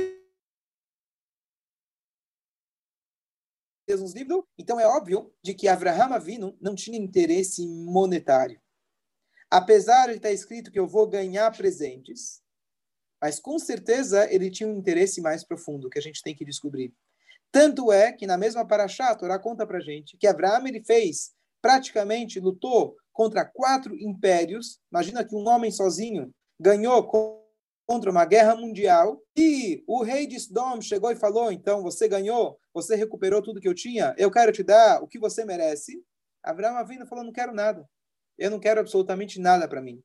Deus 3.87 4.11
livre, 4.11 4.43
então 4.57 4.77
é 4.77 4.85
óbvio 4.85 5.33
de 5.41 5.53
que 5.53 5.69
Avraham 5.69 6.13
Avinu 6.13 6.57
não 6.59 6.75
tinha 6.75 6.97
interesse 6.97 7.65
monetário. 7.65 8.61
Apesar 9.49 10.07
de 10.07 10.17
estar 10.17 10.33
escrito 10.33 10.69
que 10.69 10.79
eu 10.79 10.87
vou 10.87 11.07
ganhar 11.07 11.49
presentes, 11.55 12.43
mas 13.21 13.39
com 13.39 13.57
certeza 13.57 14.29
ele 14.29 14.51
tinha 14.51 14.67
um 14.67 14.77
interesse 14.77 15.21
mais 15.21 15.45
profundo 15.45 15.89
que 15.89 15.97
a 15.97 16.01
gente 16.01 16.21
tem 16.21 16.35
que 16.35 16.43
descobrir. 16.43 16.93
Tanto 17.53 17.91
é 17.91 18.11
que 18.11 18.25
na 18.25 18.35
mesma 18.35 18.65
paraxá, 18.65 19.09
a 19.09 19.15
Torá 19.15 19.37
conta 19.37 19.67
pra 19.67 19.79
gente 19.79 20.17
que 20.17 20.25
Abraão 20.25 20.65
ele 20.65 20.83
fez, 20.83 21.33
praticamente 21.61 22.39
lutou 22.39 22.95
contra 23.13 23.45
quatro 23.45 23.95
impérios. 23.95 24.79
Imagina 24.91 25.23
que 25.23 25.35
um 25.35 25.47
homem 25.47 25.69
sozinho 25.69 26.31
ganhou 26.59 27.07
contra 27.85 28.09
uma 28.09 28.25
guerra 28.25 28.55
mundial 28.55 29.21
e 29.37 29.83
o 29.85 30.01
rei 30.01 30.25
de 30.25 30.39
Sodom 30.39 30.81
chegou 30.81 31.11
e 31.11 31.15
falou: 31.15 31.51
"Então 31.51 31.83
você 31.83 32.07
ganhou, 32.07 32.57
você 32.73 32.95
recuperou 32.95 33.39
tudo 33.39 33.61
que 33.61 33.67
eu 33.67 33.75
tinha, 33.75 34.15
eu 34.17 34.31
quero 34.31 34.51
te 34.51 34.63
dar 34.63 35.03
o 35.03 35.07
que 35.07 35.19
você 35.19 35.45
merece". 35.45 36.03
Abraão 36.41 36.75
Avinu 36.75 37.05
falou: 37.05 37.23
"Não 37.23 37.31
quero 37.31 37.53
nada. 37.53 37.87
Eu 38.35 38.49
não 38.49 38.59
quero 38.59 38.79
absolutamente 38.79 39.39
nada 39.39 39.67
para 39.67 39.79
mim. 39.79 40.01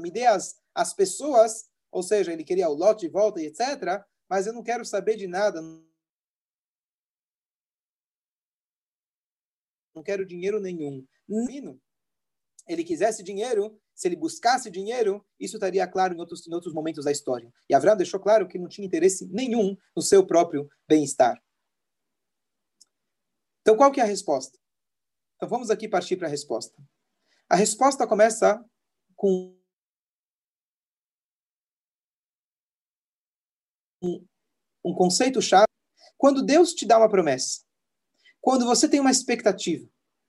Me 0.00 0.10
dê 0.10 0.26
as 0.26 0.56
as 0.74 0.92
pessoas, 0.92 1.66
ou 1.92 2.02
seja, 2.02 2.32
ele 2.32 2.42
queria 2.42 2.68
o 2.68 2.74
lote 2.74 3.06
de 3.06 3.12
volta 3.12 3.40
e 3.40 3.46
etc., 3.46 4.02
mas 4.28 4.46
eu 4.46 4.52
não 4.52 4.62
quero 4.62 4.84
saber 4.84 5.16
de 5.16 5.26
nada. 5.26 5.60
Não 9.94 10.02
quero 10.02 10.26
dinheiro 10.26 10.60
nenhum. 10.60 11.06
Menino, 11.28 11.80
ele 12.66 12.82
quisesse 12.82 13.22
dinheiro, 13.22 13.80
se 13.94 14.08
ele 14.08 14.16
buscasse 14.16 14.70
dinheiro, 14.70 15.24
isso 15.38 15.56
estaria 15.56 15.86
claro 15.86 16.14
em 16.14 16.18
outros, 16.18 16.46
em 16.46 16.54
outros 16.54 16.74
momentos 16.74 17.04
da 17.04 17.12
história. 17.12 17.52
E 17.68 17.74
Abraão 17.74 17.96
deixou 17.96 18.18
claro 18.18 18.48
que 18.48 18.58
não 18.58 18.68
tinha 18.68 18.86
interesse 18.86 19.26
nenhum 19.26 19.76
no 19.94 20.02
seu 20.02 20.26
próprio 20.26 20.68
bem-estar. 20.88 21.42
Então, 23.60 23.76
qual 23.76 23.92
que 23.92 24.00
é 24.00 24.02
a 24.02 24.06
resposta? 24.06 24.58
Então, 25.36 25.48
vamos 25.48 25.70
aqui 25.70 25.88
partir 25.88 26.16
para 26.16 26.26
a 26.26 26.30
resposta. 26.30 26.76
A 27.48 27.56
resposta 27.56 28.06
começa 28.06 28.62
com 29.14 29.56
um, 34.84 34.94
conceito 34.94 35.40
chave. 35.40 35.66
Quando 36.16 36.42
Deus 36.42 36.72
te 36.72 36.86
dá 36.86 36.98
uma 36.98 37.08
promessa, 37.08 37.60
quando 38.40 38.64
você 38.64 38.88
tem 38.88 39.00
uma 39.00 39.10
expectativa, 39.10 39.88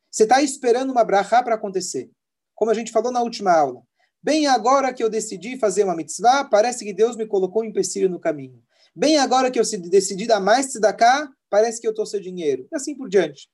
você 0.09 0.23
está 0.23 0.41
esperando 0.41 0.91
uma 0.91 1.03
brachá 1.03 1.43
para 1.43 1.55
acontecer, 1.55 2.09
como 2.53 2.71
a 2.71 2.73
gente 2.73 2.91
falou 2.91 3.11
na 3.11 3.21
última 3.21 3.51
aula. 3.51 3.83
Bem 4.23 4.47
agora 4.47 4.93
que 4.93 5.03
eu 5.03 5.09
decidi 5.09 5.57
fazer 5.57 5.83
uma 5.83 5.95
mitzvah, 5.95 6.45
parece 6.45 6.83
que 6.83 6.93
Deus 6.93 7.15
me 7.15 7.27
colocou 7.27 7.61
um 7.61 7.65
empecilho 7.65 8.09
no 8.09 8.19
caminho. 8.19 8.63
Bem 8.95 9.17
agora 9.17 9.51
que 9.51 9.59
eu 9.59 9.63
decidi 9.89 10.25
dar 10.25 10.39
mais 10.39 10.73
cá, 10.97 11.29
parece 11.49 11.81
que 11.81 11.85
eu 11.85 11.91
estou 11.91 12.05
sem 12.05 12.21
dinheiro. 12.21 12.67
E 12.71 12.75
assim 12.75 12.95
por 12.95 13.09
diante. 13.09 13.49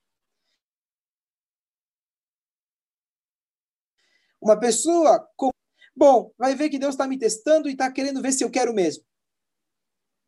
Uma 4.40 4.60
pessoa, 4.60 5.28
com... 5.36 5.52
bom, 5.96 6.32
vai 6.38 6.56
ver 6.56 6.70
que 6.70 6.80
Deus 6.80 6.94
está 6.94 7.08
me 7.08 7.18
testando 7.18 7.68
e 7.68 7.74
está 7.74 7.92
querendo 7.92 8.22
ver 8.22 8.32
se 8.32 8.44
eu 8.44 8.50
quero 8.50 8.74
mesmo. 8.74 9.04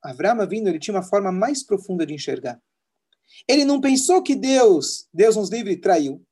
Avram 0.03 0.47
vindo, 0.47 0.67
ele 0.67 0.79
tinha 0.79 0.95
uma 0.95 1.03
forma 1.03 1.31
mais 1.31 1.63
profunda 1.63 2.05
de 2.05 2.13
enxergar. 2.13 2.61
Ele 3.47 3.63
não 3.63 3.79
pensou 3.79 4.21
que 4.21 4.35
Deus, 4.35 5.07
Deus 5.13 5.35
nos 5.35 5.49
livre, 5.49 5.79
traiu. 5.79 6.25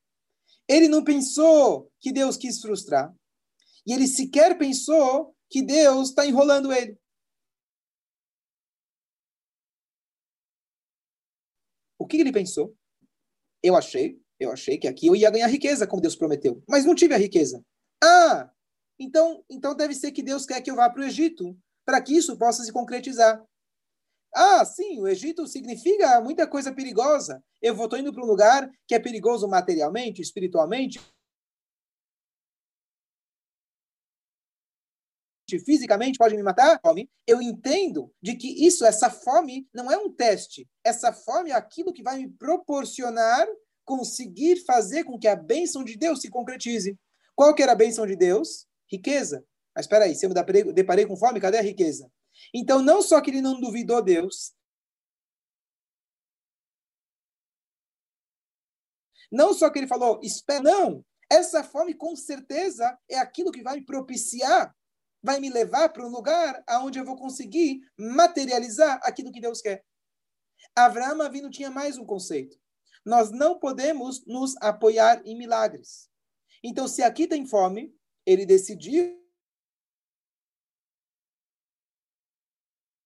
Ele 0.67 0.87
não 0.87 1.03
pensou 1.03 1.91
que 1.99 2.11
Deus 2.11 2.37
quis 2.37 2.61
frustrar. 2.61 3.13
E 3.85 3.93
ele 3.93 4.07
sequer 4.07 4.57
pensou 4.57 5.35
que 5.49 5.61
Deus 5.61 6.09
está 6.09 6.25
enrolando 6.25 6.71
ele. 6.71 6.97
O 11.97 12.05
que 12.07 12.17
ele 12.17 12.31
pensou? 12.31 12.75
Eu 13.63 13.75
achei, 13.75 14.19
eu 14.39 14.51
achei 14.51 14.77
que 14.77 14.87
aqui 14.87 15.07
eu 15.07 15.15
ia 15.15 15.29
ganhar 15.29 15.47
riqueza, 15.47 15.85
como 15.85 16.01
Deus 16.01 16.15
prometeu, 16.15 16.63
mas 16.67 16.83
não 16.83 16.95
tive 16.95 17.13
a 17.13 17.17
riqueza. 17.17 17.63
Ah, 18.03 18.49
então, 18.97 19.43
então 19.49 19.75
deve 19.75 19.93
ser 19.93 20.11
que 20.11 20.23
Deus 20.23 20.45
quer 20.45 20.61
que 20.61 20.71
eu 20.71 20.75
vá 20.75 20.89
para 20.89 21.01
o 21.01 21.05
Egito, 21.05 21.57
para 21.85 22.01
que 22.01 22.15
isso 22.15 22.37
possa 22.37 22.63
se 22.63 22.71
concretizar. 22.71 23.43
Ah, 24.33 24.63
sim, 24.63 24.99
o 25.01 25.07
Egito 25.07 25.45
significa 25.45 26.21
muita 26.21 26.47
coisa 26.47 26.73
perigosa. 26.73 27.43
Eu 27.61 27.75
vou 27.75 27.89
indo 27.97 28.13
para 28.13 28.23
um 28.23 28.27
lugar 28.27 28.69
que 28.87 28.95
é 28.95 28.99
perigoso 28.99 29.47
materialmente, 29.47 30.21
espiritualmente, 30.21 30.99
fisicamente 35.59 36.17
pode 36.17 36.35
me 36.35 36.43
matar, 36.43 36.79
fome, 36.81 37.09
eu 37.27 37.41
entendo 37.41 38.11
de 38.21 38.35
que 38.35 38.65
isso, 38.65 38.85
essa 38.85 39.09
fome, 39.09 39.67
não 39.73 39.91
é 39.91 39.97
um 39.97 40.11
teste. 40.11 40.67
Essa 40.83 41.11
fome 41.11 41.51
é 41.51 41.53
aquilo 41.53 41.93
que 41.93 42.03
vai 42.03 42.17
me 42.19 42.29
proporcionar 42.29 43.47
conseguir 43.83 44.63
fazer 44.65 45.03
com 45.03 45.19
que 45.19 45.27
a 45.27 45.35
bênção 45.35 45.83
de 45.83 45.97
Deus 45.97 46.21
se 46.21 46.29
concretize. 46.29 46.97
Qual 47.35 47.53
que 47.53 47.63
era 47.63 47.73
a 47.73 47.75
bênção 47.75 48.05
de 48.05 48.15
Deus? 48.15 48.67
Riqueza. 48.89 49.43
Mas 49.75 49.85
espera 49.85 50.05
aí, 50.05 50.15
se 50.15 50.25
eu 50.25 50.29
me 50.29 50.73
deparei 50.73 51.05
com 51.05 51.17
fome, 51.17 51.39
cadê 51.39 51.57
a 51.57 51.61
riqueza? 51.61 52.09
Então, 52.53 52.81
não 52.81 53.01
só 53.01 53.21
que 53.21 53.29
ele 53.29 53.41
não 53.41 53.59
duvidou 53.59 54.01
Deus, 54.01 54.53
não 59.31 59.53
só 59.53 59.69
que 59.69 59.79
ele 59.79 59.87
falou, 59.87 60.19
espera, 60.21 60.61
não, 60.61 61.05
essa 61.29 61.63
fome 61.63 61.93
com 61.93 62.15
certeza 62.15 62.97
é 63.09 63.17
aquilo 63.17 63.51
que 63.51 63.63
vai 63.63 63.77
me 63.77 63.85
propiciar, 63.85 64.75
vai 65.23 65.39
me 65.39 65.49
levar 65.49 65.89
para 65.89 66.05
um 66.05 66.09
lugar 66.09 66.61
aonde 66.67 66.99
eu 66.99 67.05
vou 67.05 67.15
conseguir 67.15 67.79
materializar 67.97 68.99
aquilo 69.03 69.31
que 69.31 69.39
Deus 69.39 69.61
quer. 69.61 69.85
Abraão 70.75 71.21
Avino 71.21 71.49
tinha 71.49 71.69
mais 71.71 71.97
um 71.97 72.05
conceito. 72.05 72.59
Nós 73.05 73.31
não 73.31 73.57
podemos 73.57 74.25
nos 74.25 74.55
apoiar 74.57 75.21
em 75.25 75.37
milagres. 75.37 76.09
Então, 76.63 76.87
se 76.87 77.01
aqui 77.01 77.27
tem 77.27 77.45
fome, 77.45 77.95
ele 78.25 78.45
decidiu 78.45 79.20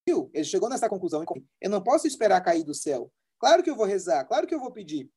ele 0.08 0.44
chegou 0.44 0.70
nessa 0.70 0.88
conclusão. 0.88 1.24
Eu 1.60 1.70
não 1.70 1.82
posso 1.82 2.06
esperar 2.06 2.42
cair 2.42 2.64
do 2.64 2.74
céu. 2.74 3.12
Claro 3.40 3.64
que 3.64 3.70
eu 3.70 3.76
vou 3.76 3.86
rezar, 3.86 4.24
claro 4.26 4.46
que 4.48 4.54
eu 4.54 4.60
vou 4.60 4.72
pedir. 4.72 5.10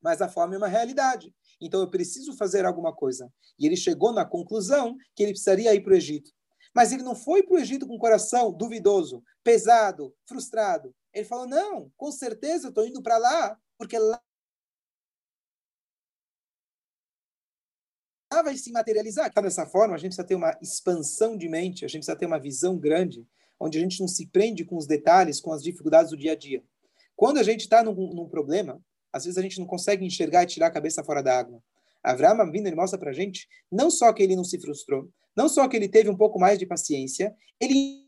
Mas 0.00 0.22
a 0.22 0.28
fome 0.28 0.54
é 0.54 0.58
uma 0.58 0.68
realidade. 0.68 1.34
Então 1.60 1.80
eu 1.80 1.90
preciso 1.90 2.36
fazer 2.36 2.64
alguma 2.64 2.94
coisa. 2.94 3.32
E 3.58 3.66
ele 3.66 3.76
chegou 3.76 4.12
na 4.12 4.24
conclusão 4.24 4.96
que 5.14 5.22
ele 5.22 5.32
precisaria 5.32 5.74
ir 5.74 5.82
para 5.82 5.92
o 5.92 5.96
Egito. 5.96 6.30
Mas 6.74 6.92
ele 6.92 7.02
não 7.02 7.14
foi 7.14 7.42
para 7.42 7.54
o 7.54 7.58
Egito 7.58 7.86
com 7.86 7.94
o 7.94 7.98
coração 7.98 8.52
duvidoso, 8.52 9.22
pesado, 9.44 10.14
frustrado. 10.26 10.94
Ele 11.12 11.26
falou: 11.26 11.46
não, 11.46 11.90
com 11.96 12.10
certeza 12.10 12.66
eu 12.66 12.70
estou 12.70 12.86
indo 12.86 13.02
para 13.02 13.18
lá, 13.18 13.58
porque 13.76 13.98
lá 13.98 14.20
vai 18.42 18.56
se 18.56 18.72
materializar. 18.72 19.28
Então, 19.28 19.42
dessa 19.42 19.66
forma, 19.66 19.94
a 19.94 19.98
gente 19.98 20.08
precisa 20.08 20.26
ter 20.26 20.34
uma 20.34 20.56
expansão 20.62 21.36
de 21.36 21.48
mente, 21.48 21.84
a 21.84 21.88
gente 21.88 21.98
precisa 21.98 22.16
ter 22.16 22.24
uma 22.24 22.40
visão 22.40 22.78
grande 22.78 23.26
onde 23.62 23.78
a 23.78 23.80
gente 23.80 24.00
não 24.00 24.08
se 24.08 24.26
prende 24.26 24.64
com 24.64 24.76
os 24.76 24.86
detalhes, 24.86 25.40
com 25.40 25.52
as 25.52 25.62
dificuldades 25.62 26.10
do 26.10 26.16
dia 26.16 26.32
a 26.32 26.36
dia. 26.36 26.62
Quando 27.14 27.38
a 27.38 27.42
gente 27.44 27.60
está 27.60 27.82
num, 27.82 27.94
num, 27.94 28.28
problema, 28.28 28.82
às 29.12 29.24
vezes 29.24 29.38
a 29.38 29.42
gente 29.42 29.60
não 29.60 29.66
consegue 29.66 30.04
enxergar 30.04 30.42
e 30.42 30.46
tirar 30.46 30.66
a 30.66 30.70
cabeça 30.70 31.04
fora 31.04 31.22
da 31.22 31.38
água. 31.38 31.62
Avraham 32.02 32.50
vindo 32.50 32.66
ele 32.66 32.74
mostra 32.74 32.98
para 32.98 33.10
a 33.10 33.14
gente 33.14 33.48
não 33.70 33.88
só 33.88 34.12
que 34.12 34.20
ele 34.20 34.34
não 34.34 34.42
se 34.42 34.58
frustrou, 34.60 35.08
não 35.36 35.48
só 35.48 35.68
que 35.68 35.76
ele 35.76 35.88
teve 35.88 36.10
um 36.10 36.16
pouco 36.16 36.40
mais 36.40 36.58
de 36.58 36.66
paciência, 36.66 37.32
ele 37.60 38.04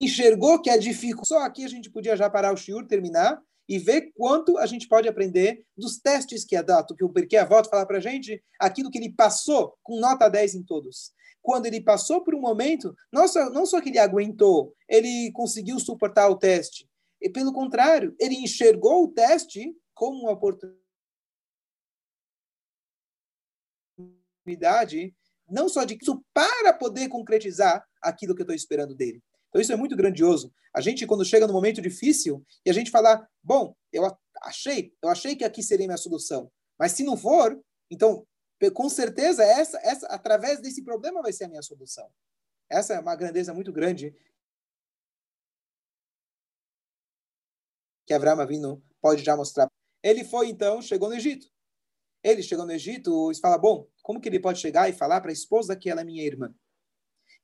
enxergou 0.00 0.62
que 0.62 0.70
a 0.70 0.76
dificuldade. 0.76 1.26
Só 1.26 1.40
aqui 1.40 1.64
a 1.64 1.68
gente 1.68 1.90
podia 1.90 2.16
já 2.16 2.30
parar 2.30 2.52
o 2.52 2.56
shiur, 2.56 2.86
terminar 2.86 3.42
e 3.68 3.78
ver 3.78 4.12
quanto 4.14 4.56
a 4.58 4.66
gente 4.66 4.86
pode 4.86 5.08
aprender 5.08 5.64
dos 5.76 5.98
testes 5.98 6.44
que 6.44 6.54
é 6.54 6.62
dado, 6.62 6.94
que 6.94 7.04
o 7.04 7.08
Porquê 7.08 7.36
a 7.36 7.44
volta 7.44 7.70
falar 7.70 7.86
para 7.86 7.98
a 7.98 8.00
gente, 8.00 8.40
aquilo 8.60 8.90
que 8.90 8.98
ele 8.98 9.12
passou 9.12 9.76
com 9.82 9.98
nota 9.98 10.28
10 10.28 10.54
em 10.54 10.62
todos 10.62 11.12
quando 11.42 11.66
ele 11.66 11.80
passou 11.80 12.22
por 12.22 12.34
um 12.34 12.40
momento, 12.40 12.94
não 13.12 13.26
só, 13.26 13.50
não 13.50 13.66
só 13.66 13.80
que 13.80 13.88
ele 13.88 13.98
aguentou, 13.98 14.74
ele 14.88 15.32
conseguiu 15.32 15.78
suportar 15.80 16.28
o 16.28 16.38
teste. 16.38 16.88
E, 17.20 17.28
pelo 17.28 17.52
contrário, 17.52 18.14
ele 18.18 18.36
enxergou 18.36 19.04
o 19.04 19.08
teste 19.08 19.76
como 19.92 20.20
uma 20.20 20.32
oportunidade, 20.32 20.78
não 25.48 25.68
só 25.68 25.84
de 25.84 25.98
isso, 26.00 26.24
para 26.32 26.72
poder 26.72 27.08
concretizar 27.08 27.84
aquilo 28.00 28.34
que 28.34 28.42
eu 28.42 28.44
estou 28.44 28.56
esperando 28.56 28.94
dele. 28.94 29.20
Então, 29.48 29.60
isso 29.60 29.72
é 29.72 29.76
muito 29.76 29.96
grandioso. 29.96 30.52
A 30.74 30.80
gente, 30.80 31.06
quando 31.06 31.24
chega 31.24 31.46
no 31.46 31.52
momento 31.52 31.82
difícil, 31.82 32.42
e 32.64 32.70
a 32.70 32.72
gente 32.72 32.90
falar, 32.90 33.28
bom, 33.42 33.74
eu 33.92 34.04
achei, 34.42 34.94
eu 35.02 35.10
achei 35.10 35.36
que 35.36 35.44
aqui 35.44 35.62
seria 35.62 35.86
minha 35.86 35.98
solução. 35.98 36.50
Mas 36.78 36.92
se 36.92 37.04
não 37.04 37.16
for, 37.16 37.60
então 37.90 38.26
com 38.70 38.88
certeza, 38.88 39.42
essa, 39.42 39.78
essa, 39.82 40.06
através 40.06 40.60
desse 40.60 40.82
problema 40.84 41.22
vai 41.22 41.32
ser 41.32 41.44
a 41.44 41.48
minha 41.48 41.62
solução. 41.62 42.08
Essa 42.70 42.94
é 42.94 43.00
uma 43.00 43.16
grandeza 43.16 43.52
muito 43.52 43.72
grande 43.72 44.14
que 48.06 48.14
Abraão 48.14 48.40
Avinu 48.40 48.82
pode 49.00 49.22
já 49.22 49.36
mostrar. 49.36 49.70
Ele 50.02 50.24
foi, 50.24 50.48
então, 50.48 50.82
chegou 50.82 51.08
no 51.08 51.14
Egito. 51.14 51.46
Ele 52.22 52.42
chegou 52.42 52.64
no 52.64 52.72
Egito 52.72 53.30
e 53.30 53.40
fala, 53.40 53.58
bom, 53.58 53.88
como 54.02 54.20
que 54.20 54.28
ele 54.28 54.40
pode 54.40 54.60
chegar 54.60 54.88
e 54.88 54.92
falar 54.92 55.20
para 55.20 55.30
a 55.30 55.32
esposa 55.32 55.76
que 55.76 55.90
ela 55.90 56.00
é 56.00 56.04
minha 56.04 56.24
irmã? 56.24 56.54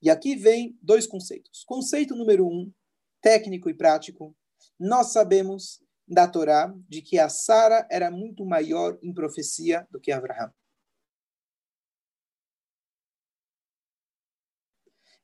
E 0.01 0.09
aqui 0.09 0.37
vem 0.37 0.79
dois 0.81 1.07
conceitos. 1.07 1.65
Conceito 1.65 2.15
número 2.15 2.47
um, 2.47 2.73
técnico 3.21 3.69
e 3.69 3.75
prático. 3.75 4.37
Nós 4.79 5.13
sabemos 5.13 5.83
da 6.07 6.27
Torá 6.27 6.73
de 6.89 7.03
que 7.03 7.19
a 7.19 7.29
Sara 7.29 7.87
era 7.91 8.11
muito 8.11 8.47
maior 8.47 8.99
em 9.03 9.13
profecia 9.13 9.87
do 9.91 10.01
que 10.01 10.13
Abraão. 10.13 10.53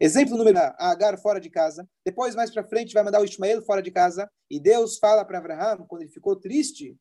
Exemplo 0.01 0.37
número 0.37 0.59
a 0.59 0.91
Agar 0.91 1.19
fora 1.19 1.41
de 1.41 1.49
casa. 1.49 1.89
Depois, 2.05 2.35
mais 2.35 2.51
para 2.51 2.67
frente, 2.67 2.93
vai 2.93 3.03
mandar 3.03 3.21
o 3.21 3.25
Ismael 3.25 3.63
fora 3.63 3.83
de 3.83 3.91
casa. 3.91 4.31
E 4.51 4.61
Deus 4.61 4.99
fala 4.99 5.25
para 5.25 5.39
Abraão, 5.39 5.87
quando 5.87 6.03
ele 6.03 6.11
ficou 6.11 6.37
triste, 6.37 6.99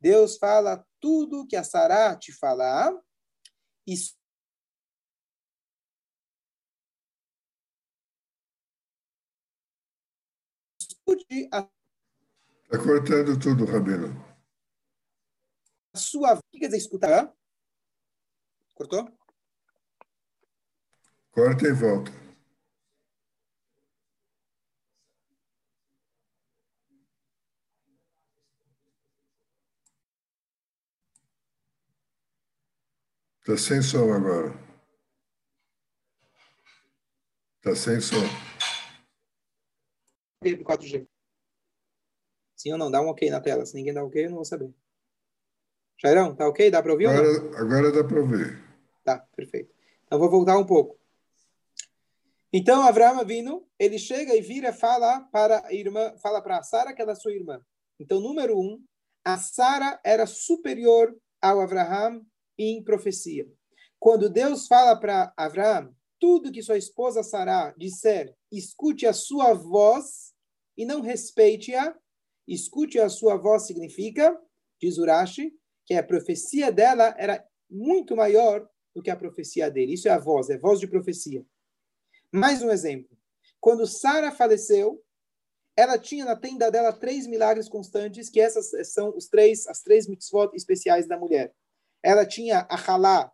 Deus 0.00 0.38
fala 0.38 0.84
tudo 1.00 1.46
que 1.46 1.56
a 1.56 1.64
Sará 1.64 2.16
te 2.16 2.32
falar. 2.32 2.92
Escute 3.86 4.16
a 11.52 11.68
Está 12.70 12.84
cortando 12.84 13.38
tudo, 13.38 13.64
Rabino. 13.64 14.12
A 15.94 15.98
sua 15.98 16.34
vida, 16.34 16.44
quer 16.52 16.66
dizer, 16.66 16.76
escutar? 16.76 17.32
Cortou? 18.74 19.10
Corta 21.30 21.66
e 21.66 21.72
volta. 21.72 22.27
Está 33.48 33.56
sem 33.56 33.80
som 33.80 34.12
agora. 34.12 34.52
Está 37.56 37.74
sem 37.74 37.98
som. 37.98 38.16
4G. 40.44 41.08
Sim 42.54 42.72
ou 42.72 42.78
não? 42.78 42.90
Dá 42.90 43.00
um 43.00 43.08
ok 43.08 43.30
na 43.30 43.40
tela. 43.40 43.64
Se 43.64 43.74
ninguém 43.74 43.94
dá 43.94 44.04
ok, 44.04 44.22
eu 44.22 44.28
não 44.28 44.36
vou 44.36 44.44
saber. 44.44 44.70
Jairão, 45.96 46.36
tá 46.36 46.46
ok? 46.46 46.70
Dá 46.70 46.82
para 46.82 46.92
ouvir 46.92 47.06
agora, 47.06 47.26
ou 47.26 47.50
não? 47.50 47.58
Agora 47.58 47.90
dá 47.90 48.04
para 48.04 48.20
ouvir. 48.20 48.62
Tá, 49.02 49.26
perfeito. 49.34 49.74
Então 50.04 50.18
vou 50.18 50.28
voltar 50.28 50.58
um 50.58 50.66
pouco. 50.66 51.00
Então 52.52 52.82
Abraão 52.82 53.24
vindo, 53.24 53.66
ele 53.78 53.98
chega 53.98 54.36
e 54.36 54.42
vira, 54.42 54.74
fala 54.74 55.22
para 55.32 55.66
a 55.66 55.72
irmã, 55.72 56.14
fala 56.18 56.42
para 56.42 56.62
Sara 56.62 56.92
que 56.92 57.00
ela 57.00 57.12
é 57.12 57.14
sua 57.14 57.32
irmã. 57.32 57.64
Então 57.98 58.20
número 58.20 58.60
um, 58.60 58.84
a 59.24 59.38
Sara 59.38 59.98
era 60.04 60.26
superior 60.26 61.16
ao 61.40 61.62
Abraão 61.62 62.22
em 62.58 62.82
profecia. 62.82 63.48
Quando 63.98 64.28
Deus 64.28 64.66
fala 64.66 64.96
para 64.96 65.32
Abraão, 65.36 65.94
tudo 66.18 66.52
que 66.52 66.62
sua 66.62 66.76
esposa 66.76 67.22
Sara 67.22 67.74
disser, 67.76 68.34
escute 68.50 69.06
a 69.06 69.12
sua 69.12 69.54
voz 69.54 70.34
e 70.76 70.84
não 70.84 71.00
respeite-a, 71.00 71.96
escute 72.46 72.98
a 72.98 73.08
sua 73.08 73.36
voz 73.36 73.66
significa, 73.66 74.38
diz 74.80 74.98
Urashi, 74.98 75.52
que 75.86 75.94
a 75.94 76.02
profecia 76.02 76.72
dela 76.72 77.14
era 77.18 77.44
muito 77.70 78.16
maior 78.16 78.68
do 78.94 79.02
que 79.02 79.10
a 79.10 79.16
profecia 79.16 79.70
dele. 79.70 79.94
Isso 79.94 80.08
é 80.08 80.10
a 80.10 80.18
voz, 80.18 80.50
é 80.50 80.58
voz 80.58 80.80
de 80.80 80.86
profecia. 80.86 81.44
Mais 82.32 82.62
um 82.62 82.70
exemplo. 82.70 83.16
Quando 83.60 83.86
Sara 83.86 84.30
faleceu, 84.30 85.02
ela 85.76 85.98
tinha 85.98 86.24
na 86.24 86.36
tenda 86.36 86.70
dela 86.70 86.92
três 86.92 87.26
milagres 87.26 87.68
constantes, 87.68 88.28
que 88.28 88.40
essas 88.40 88.70
são 88.92 89.16
os 89.16 89.28
três, 89.28 89.66
as 89.66 89.82
três 89.82 90.08
mitzvot 90.08 90.50
especiais 90.54 91.06
da 91.06 91.16
mulher. 91.16 91.54
Ela 92.02 92.26
tinha 92.26 92.66
a 92.70 92.76
halá, 92.76 93.32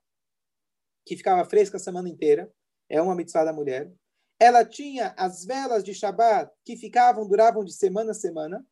que 1.06 1.16
ficava 1.16 1.44
fresca 1.48 1.76
a 1.76 1.80
semana 1.80 2.08
inteira, 2.08 2.50
é 2.88 3.00
uma 3.00 3.14
mitzvah 3.14 3.44
da 3.44 3.52
mulher. 3.52 3.92
Ela 4.38 4.64
tinha 4.64 5.14
as 5.16 5.44
velas 5.44 5.84
de 5.84 5.94
Shabat, 5.94 6.50
que 6.64 6.76
ficavam, 6.76 7.26
duravam 7.26 7.64
de 7.64 7.72
semana 7.72 8.10
a 8.12 8.14
semana. 8.14 8.64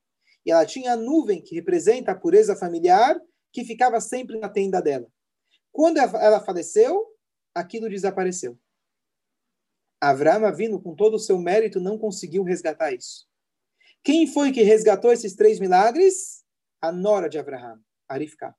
E 0.44 0.50
ela 0.50 0.66
tinha 0.66 0.92
a 0.92 0.96
nuvem, 0.96 1.42
que 1.42 1.54
representa 1.54 2.12
a 2.12 2.18
pureza 2.18 2.56
familiar, 2.56 3.20
que 3.52 3.64
ficava 3.64 4.00
sempre 4.00 4.38
na 4.38 4.48
tenda 4.48 4.80
dela. 4.82 5.06
Quando 5.70 5.98
ela 5.98 6.40
faleceu, 6.40 7.06
aquilo 7.54 7.88
desapareceu. 7.88 8.58
Avraham, 10.00 10.52
vindo 10.54 10.80
com 10.80 10.96
todo 10.96 11.14
o 11.14 11.20
seu 11.20 11.38
mérito, 11.38 11.78
não 11.80 11.96
conseguiu 11.96 12.42
resgatar 12.42 12.92
isso. 12.92 13.26
Quem 14.02 14.26
foi 14.26 14.50
que 14.50 14.62
resgatou 14.62 15.12
esses 15.12 15.36
três 15.36 15.60
milagres? 15.60 16.44
A 16.80 16.90
nora 16.90 17.28
de 17.28 17.38
Avraham, 17.38 17.80
Arifka. 18.08 18.54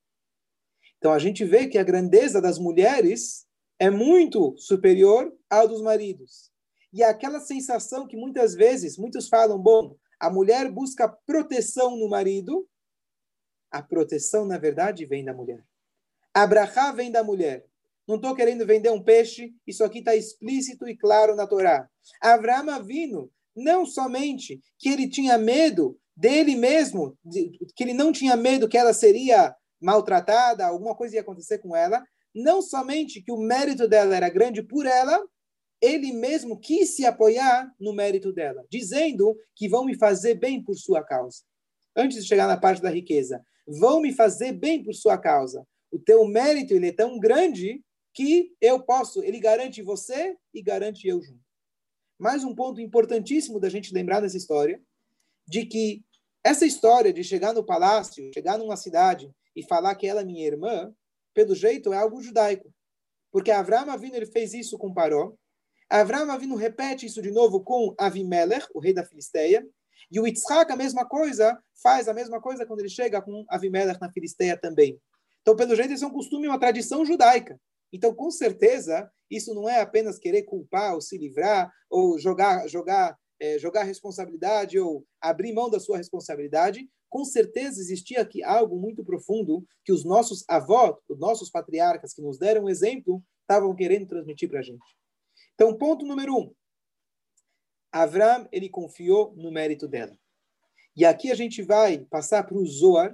Então 1.04 1.12
a 1.12 1.20
gente 1.20 1.44
vê 1.44 1.68
que 1.68 1.78
a 1.78 1.84
grandeza 1.84 2.42
das 2.42 2.58
mulheres 2.58 3.46
é 3.78 3.90
muito 3.90 4.56
superior 4.58 5.30
ao 5.50 5.68
dos 5.68 5.82
maridos. 5.82 6.50
E 6.94 7.04
aquela 7.04 7.42
sensação 7.42 8.08
que 8.08 8.16
muitas 8.16 8.56
vezes 8.56 8.98
muitos 8.98 9.28
falam, 9.28 9.60
bom, 9.60 9.98
a 10.18 10.30
mulher 10.30 10.72
busca 10.72 11.10
proteção 11.26 11.98
no 11.98 12.08
marido, 12.08 12.66
a 13.70 13.84
proteção, 13.84 14.46
na 14.46 14.58
verdade, 14.58 15.06
vem 15.06 15.26
da 15.26 15.34
mulher. 15.34 15.62
Abraha 16.34 16.94
vem 16.94 17.12
da 17.12 17.22
mulher. 17.22 17.66
Não 18.08 18.16
estou 18.16 18.34
querendo 18.34 18.66
vender 18.66 18.90
um 18.90 19.04
peixe, 19.04 19.54
isso 19.68 19.84
aqui 19.84 20.00
está 20.00 20.16
explícito 20.16 20.88
e 20.88 20.96
claro 20.96 21.36
na 21.36 21.46
Torá. 21.46 21.90
Abraão 22.22 22.70
Avino, 22.70 23.30
não 23.54 23.86
somente 23.86 24.62
que 24.80 24.88
ele 24.88 25.10
tinha 25.10 25.38
medo 25.38 26.00
dele 26.16 26.56
mesmo, 26.56 27.18
que 27.76 27.84
ele 27.84 27.94
não 27.94 28.14
tinha 28.14 28.38
medo 28.38 28.70
que 28.70 28.78
ela 28.78 28.94
seria 28.94 29.54
maltratada, 29.84 30.66
alguma 30.66 30.96
coisa 30.96 31.16
ia 31.16 31.22
acontecer 31.22 31.60
com 31.60 31.76
ela, 31.76 32.04
não 32.34 32.62
somente 32.62 33.22
que 33.22 33.32
o 33.32 33.38
mérito 33.38 33.88
dela 33.88 34.16
era 34.16 34.30
grande 34.30 34.64
por 34.64 34.86
ela, 34.86 35.22
ele 35.82 36.14
mesmo 36.14 36.58
quis 36.58 36.96
se 36.96 37.06
apoiar 37.06 37.70
no 37.78 37.94
mérito 37.94 38.32
dela, 38.32 38.66
dizendo 38.72 39.38
que 39.54 39.68
vão 39.68 39.84
me 39.84 39.98
fazer 39.98 40.36
bem 40.36 40.64
por 40.64 40.76
sua 40.76 41.04
causa. 41.04 41.44
Antes 41.96 42.24
de 42.24 42.28
chegar 42.28 42.48
na 42.48 42.58
parte 42.58 42.82
da 42.82 42.90
riqueza, 42.90 43.46
vão 43.68 44.02
me 44.02 44.14
fazer 44.14 44.54
bem 44.54 44.82
por 44.82 44.94
sua 44.94 45.18
causa. 45.18 45.68
O 45.92 46.00
teu 46.00 46.26
mérito 46.26 46.74
ele 46.74 46.88
é 46.88 46.94
tão 46.94 47.20
grande 47.20 47.84
que 48.14 48.56
eu 48.62 48.82
posso, 48.82 49.22
ele 49.22 49.40
garante 49.40 49.82
você 49.82 50.38
e 50.54 50.62
garante 50.62 51.08
eu 51.08 51.22
junto. 51.22 51.44
Mais 52.18 52.44
um 52.44 52.56
ponto 52.56 52.80
importantíssimo 52.80 53.60
da 53.60 53.70
gente 53.70 53.94
lembrar 53.94 54.22
nessa 54.22 54.38
história, 54.38 54.82
de 55.46 55.66
que 55.66 56.06
essa 56.44 56.66
história 56.66 57.12
de 57.12 57.24
chegar 57.24 57.54
no 57.54 57.64
palácio, 57.64 58.32
chegar 58.34 58.58
numa 58.58 58.78
cidade 58.78 59.34
e 59.56 59.64
falar 59.64 59.96
que 59.96 60.08
ela 60.08 60.22
é 60.22 60.26
minha 60.26 60.46
irmã, 60.46 60.94
pelo 61.34 61.56
jeito 61.56 61.94
é 61.94 61.98
algo 61.98 62.22
judaico. 62.22 62.74
Porque 63.32 63.52
Avram 63.52 63.90
Avinu 63.90 64.16
ele 64.16 64.26
fez 64.26 64.54
isso 64.54 64.78
com 64.78 64.94
Paró, 64.94 65.34
Avram 65.90 66.32
Avinu 66.32 66.56
repete 66.56 67.06
isso 67.06 67.22
de 67.22 67.32
novo 67.32 67.62
com 67.64 67.94
Avimelech, 68.00 68.68
o 68.74 68.80
rei 68.80 68.94
da 68.94 69.06
Filisteia, 69.06 69.66
e 70.12 70.20
o 70.20 70.28
Yitzhak 70.28 70.72
a 70.72 70.76
mesma 70.76 71.08
coisa, 71.08 71.58
faz 71.82 72.08
a 72.08 72.14
mesma 72.14 72.40
coisa 72.40 72.66
quando 72.66 72.80
ele 72.80 72.90
chega 72.90 73.22
com 73.22 73.46
Avimelech 73.50 74.00
na 74.00 74.12
Filisteia 74.12 74.58
também. 74.58 75.00
Então, 75.42 75.56
pelo 75.56 75.76
jeito, 75.76 75.94
isso 75.94 76.06
é 76.06 76.08
um 76.08 76.14
costume, 76.14 76.48
uma 76.48 76.60
tradição 76.60 77.06
judaica. 77.06 77.60
Então, 77.92 78.14
com 78.14 78.32
certeza, 78.32 79.10
isso 79.30 79.54
não 79.54 79.68
é 79.68 79.82
apenas 79.82 80.18
querer 80.18 80.44
culpar 80.44 80.94
ou 80.94 81.02
se 81.02 81.18
livrar 81.18 81.72
ou 81.90 82.18
jogar, 82.18 82.68
jogar, 82.68 83.18
é, 83.44 83.60
jogar 83.60 83.84
responsabilidade 83.84 84.80
ou 84.80 85.06
abrir 85.20 85.52
mão 85.52 85.70
da 85.70 85.78
sua 85.78 85.98
responsabilidade. 85.98 86.90
Com 87.10 87.26
certeza 87.26 87.82
existia 87.82 88.22
aqui 88.22 88.42
algo 88.42 88.80
muito 88.80 89.04
profundo 89.04 89.68
que 89.84 89.92
os 89.92 90.06
nossos 90.06 90.46
avós, 90.48 90.96
os 91.10 91.20
nossos 91.20 91.50
patriarcas 91.50 92.14
que 92.14 92.22
nos 92.22 92.38
deram 92.38 92.64
um 92.64 92.70
exemplo, 92.70 93.22
estavam 93.42 93.76
querendo 93.76 94.08
transmitir 94.08 94.50
para 94.50 94.62
a 94.62 94.64
gente. 94.64 94.86
Então, 95.56 95.78
ponto 95.78 96.06
número 96.06 96.34
um. 96.34 96.56
Avram, 97.92 98.48
ele 98.50 98.70
confiou 98.70 99.36
no 99.36 99.52
mérito 99.52 99.90
dela. 99.90 100.18
E 100.96 101.04
aqui 101.04 101.30
a 101.30 101.36
gente 101.36 101.62
vai 101.62 102.00
passar 102.06 102.44
para 102.44 102.58
o 102.58 102.66
Zoar. 102.66 103.14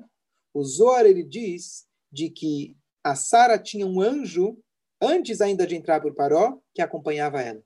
O 0.54 0.64
Zoar, 0.64 1.08
ele 1.08 1.24
diz 1.24 1.88
de 2.12 2.30
que 2.30 2.78
a 3.04 3.16
Sara 3.16 3.58
tinha 3.58 3.88
um 3.88 4.00
anjo, 4.00 4.62
antes 5.02 5.42
ainda 5.42 5.66
de 5.66 5.76
entrar 5.76 6.00
por 6.00 6.14
Paró, 6.14 6.60
que 6.76 6.84
acompanhava 6.84 7.42
ela. 7.42 7.64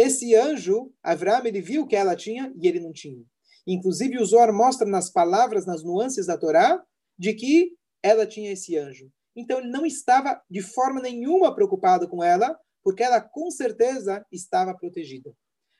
Esse 0.00 0.32
anjo, 0.36 0.92
Avram, 1.02 1.44
ele 1.44 1.60
viu 1.60 1.84
que 1.84 1.96
ela 1.96 2.14
tinha 2.14 2.54
e 2.56 2.68
ele 2.68 2.78
não 2.78 2.92
tinha. 2.92 3.20
Inclusive, 3.66 4.16
o 4.18 4.24
Zoar 4.24 4.54
mostra 4.54 4.86
nas 4.86 5.10
palavras, 5.10 5.66
nas 5.66 5.82
nuances 5.82 6.26
da 6.26 6.38
Torá, 6.38 6.80
de 7.18 7.34
que 7.34 7.72
ela 8.00 8.24
tinha 8.24 8.52
esse 8.52 8.76
anjo. 8.76 9.10
Então, 9.34 9.58
ele 9.58 9.72
não 9.72 9.84
estava 9.84 10.40
de 10.48 10.62
forma 10.62 11.02
nenhuma 11.02 11.52
preocupado 11.52 12.08
com 12.08 12.22
ela, 12.22 12.56
porque 12.84 13.02
ela 13.02 13.20
com 13.20 13.50
certeza 13.50 14.24
estava 14.30 14.72
protegida. 14.72 15.34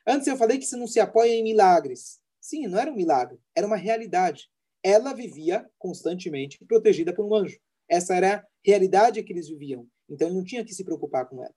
Antes 0.05 0.27
eu 0.27 0.35
falei 0.35 0.57
que 0.57 0.65
isso 0.65 0.75
não 0.75 0.85
se 0.85 0.99
apoia 0.99 1.31
em 1.31 1.41
milagres. 1.41 2.19
Sim, 2.41 2.67
não 2.67 2.77
era 2.77 2.91
um 2.91 2.95
milagre, 2.95 3.39
era 3.55 3.65
uma 3.65 3.77
realidade. 3.77 4.49
Ela 4.83 5.13
vivia 5.13 5.65
constantemente 5.77 6.59
protegida 6.65 7.15
por 7.15 7.25
um 7.25 7.33
anjo. 7.33 7.57
Essa 7.87 8.17
era 8.17 8.35
a 8.35 8.45
realidade 8.65 9.23
que 9.23 9.31
eles 9.31 9.47
viviam. 9.47 9.87
Então 10.09 10.27
ele 10.27 10.35
não 10.35 10.43
tinha 10.43 10.65
que 10.65 10.73
se 10.73 10.83
preocupar 10.83 11.25
com 11.29 11.41
ela. 11.41 11.55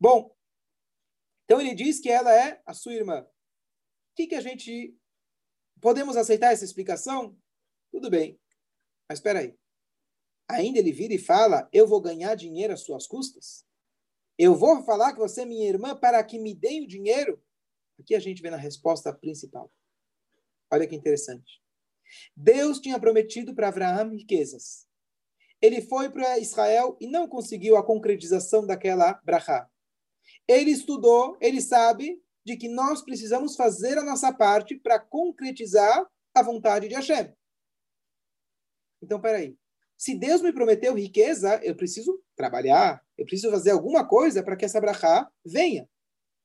Bom, 0.00 0.33
então 1.44 1.60
ele 1.60 1.74
diz 1.74 2.00
que 2.00 2.08
ela 2.10 2.34
é 2.34 2.60
a 2.64 2.72
sua 2.72 2.94
irmã. 2.94 3.22
O 3.22 3.26
que, 4.16 4.26
que 4.26 4.34
a 4.34 4.40
gente. 4.40 4.96
Podemos 5.80 6.16
aceitar 6.16 6.52
essa 6.52 6.64
explicação? 6.64 7.36
Tudo 7.90 8.08
bem. 8.08 8.40
Mas 9.08 9.18
espera 9.18 9.40
aí. 9.40 9.54
Ainda 10.48 10.78
ele 10.78 10.92
vira 10.92 11.14
e 11.14 11.18
fala: 11.18 11.68
Eu 11.72 11.86
vou 11.86 12.00
ganhar 12.00 12.34
dinheiro 12.34 12.72
às 12.72 12.80
suas 12.80 13.06
custas? 13.06 13.64
Eu 14.38 14.54
vou 14.54 14.82
falar 14.82 15.12
que 15.12 15.18
você 15.18 15.42
é 15.42 15.46
minha 15.46 15.68
irmã 15.68 15.94
para 15.96 16.22
que 16.24 16.38
me 16.38 16.54
deem 16.54 16.84
o 16.84 16.88
dinheiro? 16.88 17.42
Aqui 17.98 18.14
a 18.14 18.20
gente 18.20 18.42
vê 18.42 18.50
na 18.50 18.56
resposta 18.56 19.12
principal. 19.12 19.72
Olha 20.72 20.86
que 20.86 20.96
interessante. 20.96 21.62
Deus 22.36 22.80
tinha 22.80 22.98
prometido 22.98 23.54
para 23.54 23.68
Abraão 23.68 24.10
riquezas. 24.10 24.86
Ele 25.60 25.80
foi 25.80 26.10
para 26.10 26.38
Israel 26.38 26.96
e 27.00 27.06
não 27.06 27.28
conseguiu 27.28 27.76
a 27.76 27.84
concretização 27.84 28.66
daquela 28.66 29.14
brachá. 29.24 29.70
Ele 30.46 30.70
estudou, 30.70 31.36
ele 31.40 31.60
sabe 31.60 32.20
de 32.44 32.56
que 32.56 32.68
nós 32.68 33.02
precisamos 33.02 33.56
fazer 33.56 33.96
a 33.98 34.04
nossa 34.04 34.32
parte 34.32 34.76
para 34.76 34.98
concretizar 34.98 36.06
a 36.34 36.42
vontade 36.42 36.88
de 36.88 36.94
Hashem. 36.94 37.32
Então, 39.02 39.20
peraí. 39.20 39.56
Se 39.96 40.14
Deus 40.14 40.42
me 40.42 40.52
prometeu 40.52 40.94
riqueza, 40.94 41.60
eu 41.62 41.74
preciso 41.74 42.22
trabalhar, 42.36 43.02
eu 43.16 43.24
preciso 43.24 43.50
fazer 43.50 43.70
alguma 43.70 44.06
coisa 44.06 44.42
para 44.42 44.56
que 44.56 44.64
essa 44.64 44.80
brachá 44.80 45.30
venha. 45.44 45.88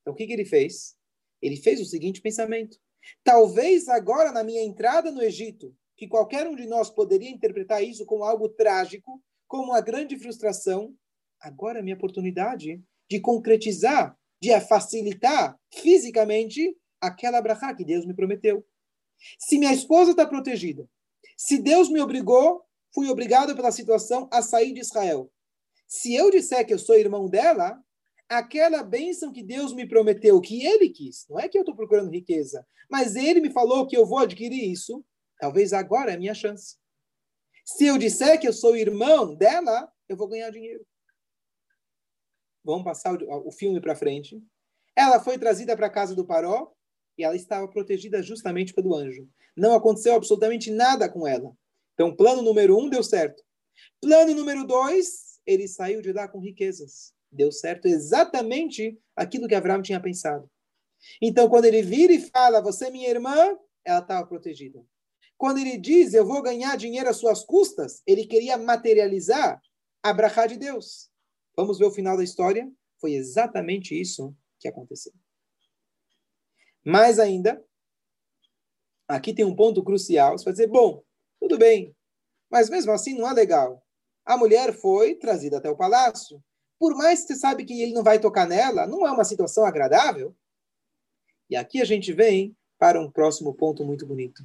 Então, 0.00 0.14
o 0.14 0.16
que, 0.16 0.26
que 0.26 0.32
ele 0.32 0.44
fez? 0.44 0.96
Ele 1.42 1.56
fez 1.56 1.80
o 1.80 1.84
seguinte 1.84 2.20
pensamento. 2.20 2.78
Talvez 3.24 3.88
agora, 3.88 4.32
na 4.32 4.44
minha 4.44 4.62
entrada 4.62 5.10
no 5.10 5.22
Egito, 5.22 5.74
que 5.96 6.06
qualquer 6.06 6.46
um 6.46 6.54
de 6.54 6.66
nós 6.66 6.90
poderia 6.90 7.30
interpretar 7.30 7.82
isso 7.82 8.06
como 8.06 8.24
algo 8.24 8.48
trágico, 8.48 9.22
como 9.46 9.64
uma 9.64 9.80
grande 9.80 10.16
frustração, 10.18 10.94
agora 11.40 11.80
é 11.80 11.82
minha 11.82 11.96
oportunidade 11.96 12.82
de 13.10 13.20
concretizar, 13.20 14.16
de 14.40 14.58
facilitar 14.60 15.58
fisicamente 15.74 16.76
aquela 17.00 17.42
brachá 17.42 17.74
que 17.74 17.84
Deus 17.84 18.06
me 18.06 18.14
prometeu. 18.14 18.64
Se 19.38 19.58
minha 19.58 19.72
esposa 19.72 20.12
está 20.12 20.26
protegida, 20.26 20.88
se 21.36 21.58
Deus 21.58 21.90
me 21.90 22.00
obrigou, 22.00 22.62
fui 22.94 23.08
obrigado 23.08 23.54
pela 23.56 23.72
situação 23.72 24.28
a 24.32 24.40
sair 24.40 24.72
de 24.72 24.80
Israel. 24.80 25.30
Se 25.86 26.14
eu 26.14 26.30
disser 26.30 26.64
que 26.64 26.72
eu 26.72 26.78
sou 26.78 26.94
irmão 26.96 27.28
dela, 27.28 27.78
aquela 28.28 28.82
bênção 28.82 29.32
que 29.32 29.42
Deus 29.42 29.72
me 29.72 29.88
prometeu, 29.88 30.40
que 30.40 30.64
Ele 30.64 30.88
quis, 30.88 31.26
não 31.28 31.38
é 31.38 31.48
que 31.48 31.58
eu 31.58 31.62
estou 31.62 31.74
procurando 31.74 32.12
riqueza, 32.12 32.64
mas 32.88 33.16
Ele 33.16 33.40
me 33.40 33.50
falou 33.50 33.86
que 33.86 33.96
eu 33.96 34.06
vou 34.06 34.18
adquirir 34.18 34.70
isso, 34.70 35.04
talvez 35.40 35.72
agora 35.72 36.12
é 36.12 36.14
a 36.14 36.18
minha 36.18 36.34
chance. 36.34 36.76
Se 37.64 37.86
eu 37.86 37.98
disser 37.98 38.40
que 38.40 38.46
eu 38.46 38.52
sou 38.52 38.76
irmão 38.76 39.34
dela, 39.34 39.90
eu 40.08 40.16
vou 40.16 40.28
ganhar 40.28 40.50
dinheiro. 40.50 40.84
Vamos 42.64 42.84
passar 42.84 43.14
o, 43.14 43.48
o 43.48 43.50
filme 43.50 43.80
para 43.80 43.96
frente. 43.96 44.42
Ela 44.96 45.20
foi 45.20 45.38
trazida 45.38 45.76
para 45.76 45.86
a 45.86 45.90
casa 45.90 46.14
do 46.14 46.26
Paró 46.26 46.72
e 47.16 47.24
ela 47.24 47.36
estava 47.36 47.68
protegida 47.68 48.22
justamente 48.22 48.74
pelo 48.74 48.94
anjo. 48.94 49.28
Não 49.56 49.74
aconteceu 49.74 50.14
absolutamente 50.14 50.70
nada 50.70 51.08
com 51.08 51.26
ela. 51.26 51.52
Então, 51.94 52.14
plano 52.14 52.42
número 52.42 52.78
um 52.78 52.88
deu 52.88 53.02
certo. 53.02 53.42
Plano 54.00 54.34
número 54.34 54.66
dois, 54.66 55.38
ele 55.46 55.68
saiu 55.68 56.00
de 56.00 56.12
lá 56.12 56.26
com 56.28 56.38
riquezas. 56.38 57.12
Deu 57.30 57.52
certo 57.52 57.86
exatamente 57.86 58.98
aquilo 59.14 59.46
que 59.46 59.54
Abraão 59.54 59.82
tinha 59.82 60.00
pensado. 60.00 60.50
Então, 61.20 61.48
quando 61.48 61.66
ele 61.66 61.82
vira 61.82 62.12
e 62.12 62.20
fala, 62.30 62.60
você 62.60 62.86
é 62.86 62.90
minha 62.90 63.08
irmã, 63.08 63.56
ela 63.84 64.00
estava 64.00 64.26
protegida. 64.26 64.82
Quando 65.36 65.58
ele 65.58 65.78
diz, 65.78 66.12
eu 66.12 66.26
vou 66.26 66.42
ganhar 66.42 66.76
dinheiro 66.76 67.08
às 67.08 67.16
suas 67.16 67.44
custas, 67.44 68.02
ele 68.06 68.26
queria 68.26 68.56
materializar 68.56 69.60
a 70.02 70.12
brachá 70.12 70.46
de 70.46 70.56
Deus. 70.56 71.09
Vamos 71.60 71.78
ver 71.78 71.84
o 71.84 71.90
final 71.90 72.16
da 72.16 72.24
história? 72.24 72.72
Foi 72.98 73.12
exatamente 73.12 73.98
isso 73.98 74.34
que 74.58 74.66
aconteceu. 74.66 75.12
Mais 76.82 77.18
ainda, 77.18 77.62
aqui 79.06 79.34
tem 79.34 79.44
um 79.44 79.54
ponto 79.54 79.84
crucial. 79.84 80.38
Você 80.38 80.44
vai 80.44 80.54
dizer, 80.54 80.68
bom, 80.68 81.04
tudo 81.38 81.58
bem, 81.58 81.94
mas 82.50 82.70
mesmo 82.70 82.92
assim 82.92 83.12
não 83.12 83.28
é 83.28 83.34
legal. 83.34 83.84
A 84.24 84.38
mulher 84.38 84.72
foi 84.72 85.14
trazida 85.14 85.58
até 85.58 85.68
o 85.68 85.76
palácio. 85.76 86.42
Por 86.78 86.96
mais 86.96 87.20
que 87.20 87.34
você 87.34 87.36
sabe 87.36 87.66
que 87.66 87.82
ele 87.82 87.92
não 87.92 88.02
vai 88.02 88.18
tocar 88.18 88.48
nela, 88.48 88.86
não 88.86 89.06
é 89.06 89.12
uma 89.12 89.24
situação 89.24 89.66
agradável. 89.66 90.34
E 91.50 91.56
aqui 91.56 91.82
a 91.82 91.84
gente 91.84 92.10
vem 92.10 92.56
para 92.78 92.98
um 92.98 93.10
próximo 93.10 93.52
ponto 93.52 93.84
muito 93.84 94.06
bonito. 94.06 94.42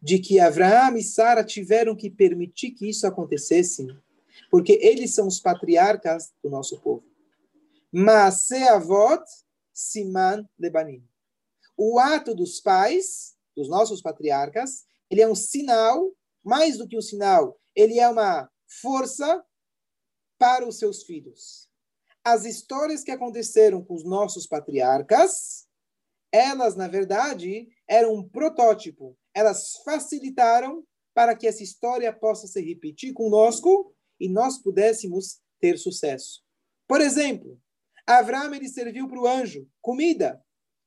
De 0.00 0.20
que 0.20 0.38
Abraão 0.38 0.96
e 0.96 1.02
Sara 1.02 1.42
tiveram 1.42 1.96
que 1.96 2.08
permitir 2.08 2.70
que 2.70 2.88
isso 2.88 3.04
acontecesse 3.04 3.84
porque 4.50 4.78
eles 4.82 5.14
são 5.14 5.26
os 5.26 5.40
patriarcas 5.40 6.32
do 6.42 6.50
nosso 6.50 6.80
povo. 6.80 7.04
Maaseavot 7.92 9.24
Siman 9.72 10.48
Lebanim. 10.58 11.06
O 11.76 11.98
ato 11.98 12.34
dos 12.34 12.60
pais, 12.60 13.36
dos 13.54 13.68
nossos 13.68 14.00
patriarcas, 14.00 14.86
ele 15.10 15.20
é 15.20 15.28
um 15.28 15.34
sinal, 15.34 16.12
mais 16.42 16.78
do 16.78 16.88
que 16.88 16.96
um 16.96 17.02
sinal, 17.02 17.60
ele 17.74 17.98
é 17.98 18.08
uma 18.08 18.50
força 18.80 19.44
para 20.38 20.66
os 20.66 20.78
seus 20.78 21.02
filhos. 21.02 21.68
As 22.24 22.44
histórias 22.44 23.04
que 23.04 23.10
aconteceram 23.10 23.84
com 23.84 23.94
os 23.94 24.04
nossos 24.04 24.46
patriarcas, 24.46 25.66
elas, 26.32 26.74
na 26.74 26.88
verdade, 26.88 27.68
eram 27.86 28.14
um 28.14 28.28
protótipo. 28.28 29.16
Elas 29.32 29.76
facilitaram 29.84 30.84
para 31.14 31.36
que 31.36 31.46
essa 31.46 31.62
história 31.62 32.12
possa 32.12 32.46
se 32.46 32.60
repetir 32.60 33.12
conosco 33.12 33.94
e 34.18 34.28
nós 34.28 34.58
pudéssemos 34.58 35.40
ter 35.60 35.78
sucesso. 35.78 36.42
Por 36.86 37.00
exemplo, 37.00 37.60
Avram 38.06 38.54
ele 38.54 38.68
serviu 38.68 39.08
para 39.08 39.20
o 39.20 39.26
anjo 39.26 39.68
comida. 39.82 40.40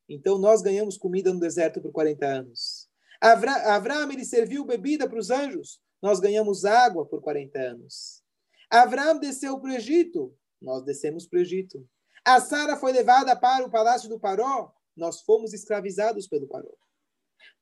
Então 0.07 0.37
nós 0.37 0.61
ganhamos 0.61 0.97
comida 0.97 1.33
no 1.33 1.39
deserto 1.39 1.81
por 1.81 1.91
40 1.91 2.25
anos. 2.25 2.89
Avram 3.21 4.09
ele 4.11 4.23
serviu 4.23 4.63
bebida 4.63 5.07
para 5.07 5.19
os 5.19 5.29
anjos. 5.29 5.81
Nós 6.01 6.21
ganhamos 6.21 6.63
água 6.63 7.05
por 7.05 7.21
40 7.21 7.59
anos. 7.59 8.23
Avram 8.69 9.19
desceu 9.19 9.59
para 9.59 9.71
o 9.71 9.73
Egito. 9.73 10.33
Nós 10.61 10.83
descemos 10.85 11.27
para 11.27 11.39
o 11.39 11.41
Egito. 11.41 11.85
A 12.23 12.39
Sara 12.39 12.77
foi 12.77 12.93
levada 12.93 13.35
para 13.35 13.65
o 13.65 13.69
palácio 13.69 14.07
do 14.07 14.19
Paró. 14.19 14.71
Nós 14.95 15.21
fomos 15.21 15.53
escravizados 15.53 16.27
pelo 16.27 16.47
Paró. 16.47 16.71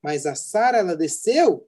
Mas 0.04 0.28
a 0.28 0.36
Sara 0.36 0.78
ela 0.78 0.96
desceu 0.96 1.68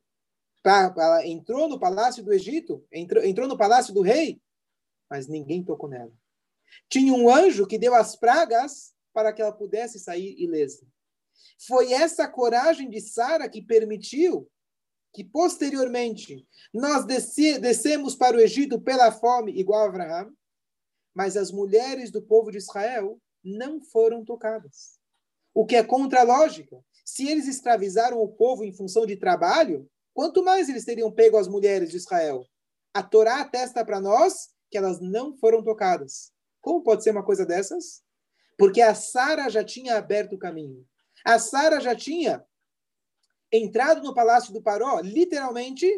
ela 0.64 1.26
entrou 1.26 1.68
no 1.68 1.80
palácio 1.80 2.24
do 2.24 2.34
Egito, 2.34 2.86
entrou, 2.92 3.24
entrou 3.24 3.48
no 3.48 3.58
palácio 3.58 3.94
do 3.94 4.02
rei, 4.02 4.42
mas 5.10 5.28
ninguém 5.28 5.64
tocou 5.64 5.90
nela. 5.90 6.12
Tinha 6.90 7.14
um 7.14 7.30
anjo 7.30 7.66
que 7.66 7.78
deu 7.78 7.96
as 7.96 8.16
pragas 8.16 8.94
para 9.14 9.34
que 9.34 9.42
ela 9.42 9.52
pudesse 9.52 10.00
sair 10.00 10.36
ilesa. 10.40 10.86
Foi 11.68 11.92
essa 11.94 12.28
coragem 12.28 12.90
de 12.90 13.02
Sara 13.02 13.50
que 13.50 13.62
permitiu 13.62 14.50
que 15.14 15.24
posteriormente 15.24 16.48
nós 16.74 17.06
desce, 17.06 17.58
descemos 17.60 18.16
para 18.16 18.38
o 18.38 18.40
Egito 18.40 18.80
pela 18.80 19.12
fome, 19.12 19.58
igual 19.58 19.86
a 19.86 19.90
Abraão, 19.90 20.32
mas 21.14 21.36
as 21.36 21.52
mulheres 21.52 22.12
do 22.12 22.22
povo 22.22 22.52
de 22.52 22.58
Israel 22.58 23.20
não 23.44 23.82
foram 23.82 24.24
tocadas. 24.24 25.00
O 25.54 25.66
que 25.66 25.76
é 25.76 25.84
contra 25.84 26.22
a 26.22 26.24
lógica. 26.24 26.80
Se 27.04 27.28
eles 27.28 27.48
escravizaram 27.48 28.22
o 28.22 28.28
povo 28.28 28.64
em 28.64 28.72
função 28.72 29.06
de 29.06 29.16
trabalho, 29.16 29.90
Quanto 30.20 30.44
mais 30.44 30.68
eles 30.68 30.84
teriam 30.84 31.10
pego 31.10 31.38
as 31.38 31.48
mulheres 31.48 31.92
de 31.92 31.96
Israel? 31.96 32.46
A 32.94 33.02
Torá 33.02 33.40
atesta 33.40 33.86
para 33.86 34.02
nós 34.02 34.50
que 34.70 34.78
elas 34.78 35.00
não 35.00 35.34
foram 35.38 35.64
tocadas. 35.64 36.34
Como 36.60 36.84
pode 36.84 37.06
ser 37.06 37.12
uma 37.12 37.24
coisa 37.24 37.46
dessas? 37.46 38.02
Porque 38.58 38.82
a 38.82 38.94
Sara 38.94 39.48
já 39.48 39.64
tinha 39.64 39.96
aberto 39.96 40.34
o 40.34 40.38
caminho. 40.38 40.86
A 41.26 41.40
Sara 41.40 41.80
já 41.80 41.96
tinha 41.96 42.44
entrado 43.50 44.04
no 44.04 44.14
palácio 44.14 44.52
do 44.52 44.62
Paró, 44.62 45.00
literalmente, 45.00 45.90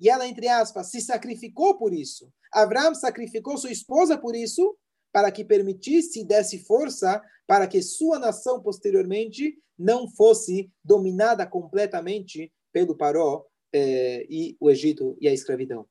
e 0.00 0.08
ela, 0.08 0.26
entre 0.26 0.48
aspas, 0.48 0.90
se 0.90 1.02
sacrificou 1.02 1.76
por 1.76 1.92
isso. 1.92 2.32
Abraão 2.50 2.94
sacrificou 2.94 3.58
sua 3.58 3.72
esposa 3.72 4.16
por 4.16 4.34
isso, 4.34 4.74
para 5.12 5.30
que 5.30 5.44
permitisse 5.44 6.20
e 6.20 6.24
desse 6.24 6.64
força 6.64 7.22
para 7.46 7.66
que 7.66 7.82
sua 7.82 8.18
nação 8.18 8.58
posteriormente 8.62 9.54
não 9.78 10.08
fosse 10.08 10.72
dominada 10.82 11.46
completamente 11.46 12.50
pelo 12.72 12.96
Paró 12.96 13.44
é, 13.76 14.26
e 14.30 14.56
o 14.58 14.70
Egito 14.70 15.16
e 15.20 15.28
a 15.28 15.32
escravidão. 15.32 15.86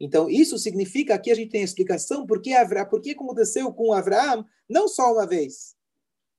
Então, 0.00 0.30
isso 0.30 0.58
significa 0.58 1.18
que 1.18 1.30
a 1.30 1.34
gente 1.34 1.50
tem 1.50 1.60
a 1.60 1.64
explicação 1.64 2.24
por 2.24 2.40
que, 2.40 2.52
por 2.88 3.00
que 3.02 3.10
aconteceu 3.10 3.72
com 3.72 3.92
Abraão 3.92 4.46
não 4.68 4.88
só 4.88 5.12
uma 5.12 5.26
vez. 5.26 5.76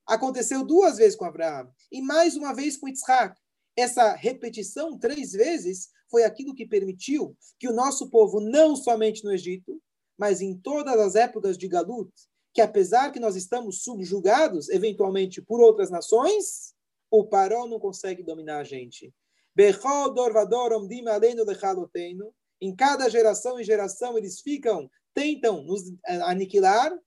Aconteceu 0.08 0.65
duas 0.65 0.97
vezes 0.97 1.15
com 1.15 1.25
Abraão 1.25 1.69
e 1.91 2.02
mais 2.02 2.36
uma 2.36 2.54
vez 2.54 2.78
com 2.78 2.88
Isaac. 2.88 3.39
Essa 3.78 4.15
repetição 4.15 4.97
três 4.97 5.34
vezes 5.34 5.89
foi 6.10 6.23
aquilo 6.23 6.56
que 6.56 6.65
permitiu 6.65 7.38
que 7.60 7.67
o 7.67 7.73
nosso 7.73 8.10
povo, 8.10 8.39
não 8.39 8.75
somente 8.75 9.23
no 9.23 9.32
Egito, 9.32 9.80
mas 10.17 10.41
em 10.41 10.58
todas 10.58 10.99
as 10.99 11.15
épocas 11.15 11.58
de 11.58 11.67
Galut, 11.67 12.12
que 12.54 12.62
apesar 12.62 13.12
que 13.12 13.19
nós 13.19 13.36
estamos 13.36 13.84
subjugados 13.84 14.69
eventualmente 14.69 15.41
por 15.41 15.62
outras 15.62 15.91
nações, 15.91 16.73
o 17.12 17.25
Paró 17.25 17.67
não 17.67 17.80
consegue 17.80 18.23
dominar 18.23 18.60
a 18.60 18.63
gente. 18.63 19.13
Em 22.62 22.76
cada 22.76 23.10
geração 23.10 23.60
e 23.60 23.63
geração 23.65 24.17
eles 24.17 24.39
ficam 24.39 24.89
tentam 25.13 25.63
nos 25.63 25.82
aniquilar, 26.22 26.98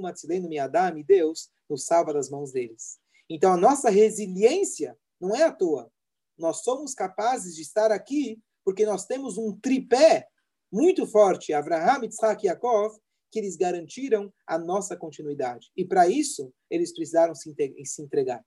Matzilenu 0.00 0.48
Miadam, 0.48 0.98
e 0.98 1.04
Deus 1.04 1.50
nos 1.70 1.84
salva 1.84 2.12
das 2.12 2.28
mãos 2.28 2.50
deles. 2.50 2.98
Então 3.30 3.52
a 3.52 3.56
nossa 3.56 3.90
resiliência 3.90 4.98
não 5.20 5.36
é 5.36 5.44
à 5.44 5.52
toa. 5.52 5.88
Nós 6.36 6.64
somos 6.64 6.94
capazes 6.94 7.54
de 7.54 7.62
estar 7.62 7.92
aqui 7.92 8.42
porque 8.64 8.84
nós 8.84 9.06
temos 9.06 9.38
um 9.38 9.56
tripé 9.56 10.26
muito 10.72 11.06
forte, 11.06 11.52
Abraham, 11.52 12.02
Yitzhak 12.02 12.44
e 12.44 12.48
Yaakov, 12.48 12.98
que 13.30 13.38
eles 13.38 13.56
garantiram 13.56 14.32
a 14.44 14.58
nossa 14.58 14.96
continuidade. 14.96 15.70
E 15.76 15.84
para 15.84 16.08
isso, 16.08 16.52
eles 16.68 16.92
precisaram 16.92 17.36
se 17.36 17.54
entregar. 18.02 18.44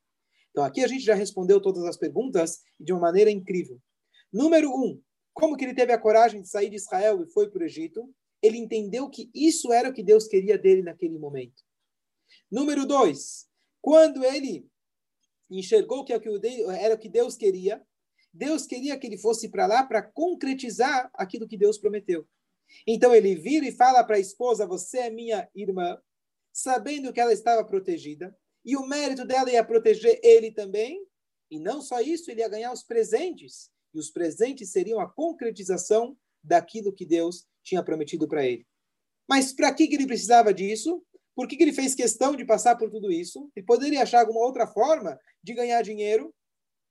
Então 0.55 0.63
aqui 0.63 0.81
a 0.81 0.87
gente 0.87 1.03
já 1.03 1.13
respondeu 1.13 1.59
todas 1.59 1.83
as 1.83 1.97
perguntas 1.97 2.61
de 2.79 2.93
uma 2.93 3.01
maneira 3.01 3.29
incrível. 3.29 3.77
Número 4.31 4.71
um, 4.71 5.01
como 5.33 5.57
que 5.57 5.65
ele 5.65 5.75
teve 5.75 5.91
a 5.91 5.99
coragem 5.99 6.41
de 6.41 6.47
sair 6.47 6.69
de 6.69 6.77
Israel 6.77 7.21
e 7.21 7.29
foi 7.29 7.49
para 7.49 7.61
o 7.61 7.65
Egito? 7.65 8.09
Ele 8.41 8.57
entendeu 8.57 9.09
que 9.09 9.29
isso 9.35 9.73
era 9.73 9.89
o 9.89 9.93
que 9.93 10.01
Deus 10.01 10.29
queria 10.29 10.57
dele 10.57 10.81
naquele 10.81 11.19
momento. 11.19 11.61
Número 12.49 12.85
dois, 12.85 13.49
quando 13.81 14.23
ele 14.23 14.65
enxergou 15.49 16.05
que 16.05 16.13
era 16.13 16.95
o 16.95 16.97
que 16.97 17.09
Deus 17.09 17.35
queria, 17.35 17.85
Deus 18.33 18.65
queria 18.65 18.97
que 18.97 19.07
ele 19.07 19.17
fosse 19.17 19.49
para 19.49 19.67
lá 19.67 19.83
para 19.83 20.03
concretizar 20.03 21.11
aquilo 21.15 21.49
que 21.49 21.57
Deus 21.57 21.77
prometeu. 21.77 22.25
Então 22.87 23.13
ele 23.13 23.35
vira 23.35 23.67
e 23.67 23.75
fala 23.75 24.05
para 24.05 24.15
a 24.15 24.21
esposa: 24.21 24.65
Você 24.65 24.99
é 24.99 25.09
minha 25.09 25.49
irmã, 25.53 25.99
sabendo 26.53 27.11
que 27.11 27.19
ela 27.19 27.33
estava 27.33 27.61
protegida 27.65 28.33
e 28.65 28.75
o 28.75 28.85
mérito 28.87 29.23
dela 29.23 29.51
ia 29.51 29.63
proteger 29.63 30.19
ele 30.23 30.51
também. 30.51 31.05
E 31.51 31.59
não 31.59 31.81
só 31.81 32.01
isso, 32.01 32.31
ele 32.31 32.41
ia 32.41 32.49
ganhar 32.49 32.73
os 32.73 32.83
presentes. 32.83 33.69
E 33.93 33.99
os 33.99 34.09
presentes 34.09 34.71
seriam 34.71 34.99
a 34.99 35.07
concretização 35.07 36.17
daquilo 36.43 36.91
que 36.91 37.05
Deus 37.05 37.45
tinha 37.63 37.83
prometido 37.83 38.27
para 38.27 38.43
ele. 38.43 38.65
Mas 39.29 39.53
para 39.53 39.73
que, 39.73 39.87
que 39.87 39.95
ele 39.95 40.07
precisava 40.07 40.51
disso? 40.53 41.05
Por 41.35 41.47
que, 41.47 41.55
que 41.55 41.63
ele 41.63 41.73
fez 41.73 41.93
questão 41.93 42.35
de 42.35 42.43
passar 42.45 42.75
por 42.75 42.89
tudo 42.89 43.11
isso? 43.11 43.51
Ele 43.55 43.65
poderia 43.65 44.01
achar 44.01 44.21
alguma 44.21 44.39
outra 44.39 44.65
forma 44.65 45.19
de 45.43 45.53
ganhar 45.53 45.81
dinheiro. 45.81 46.33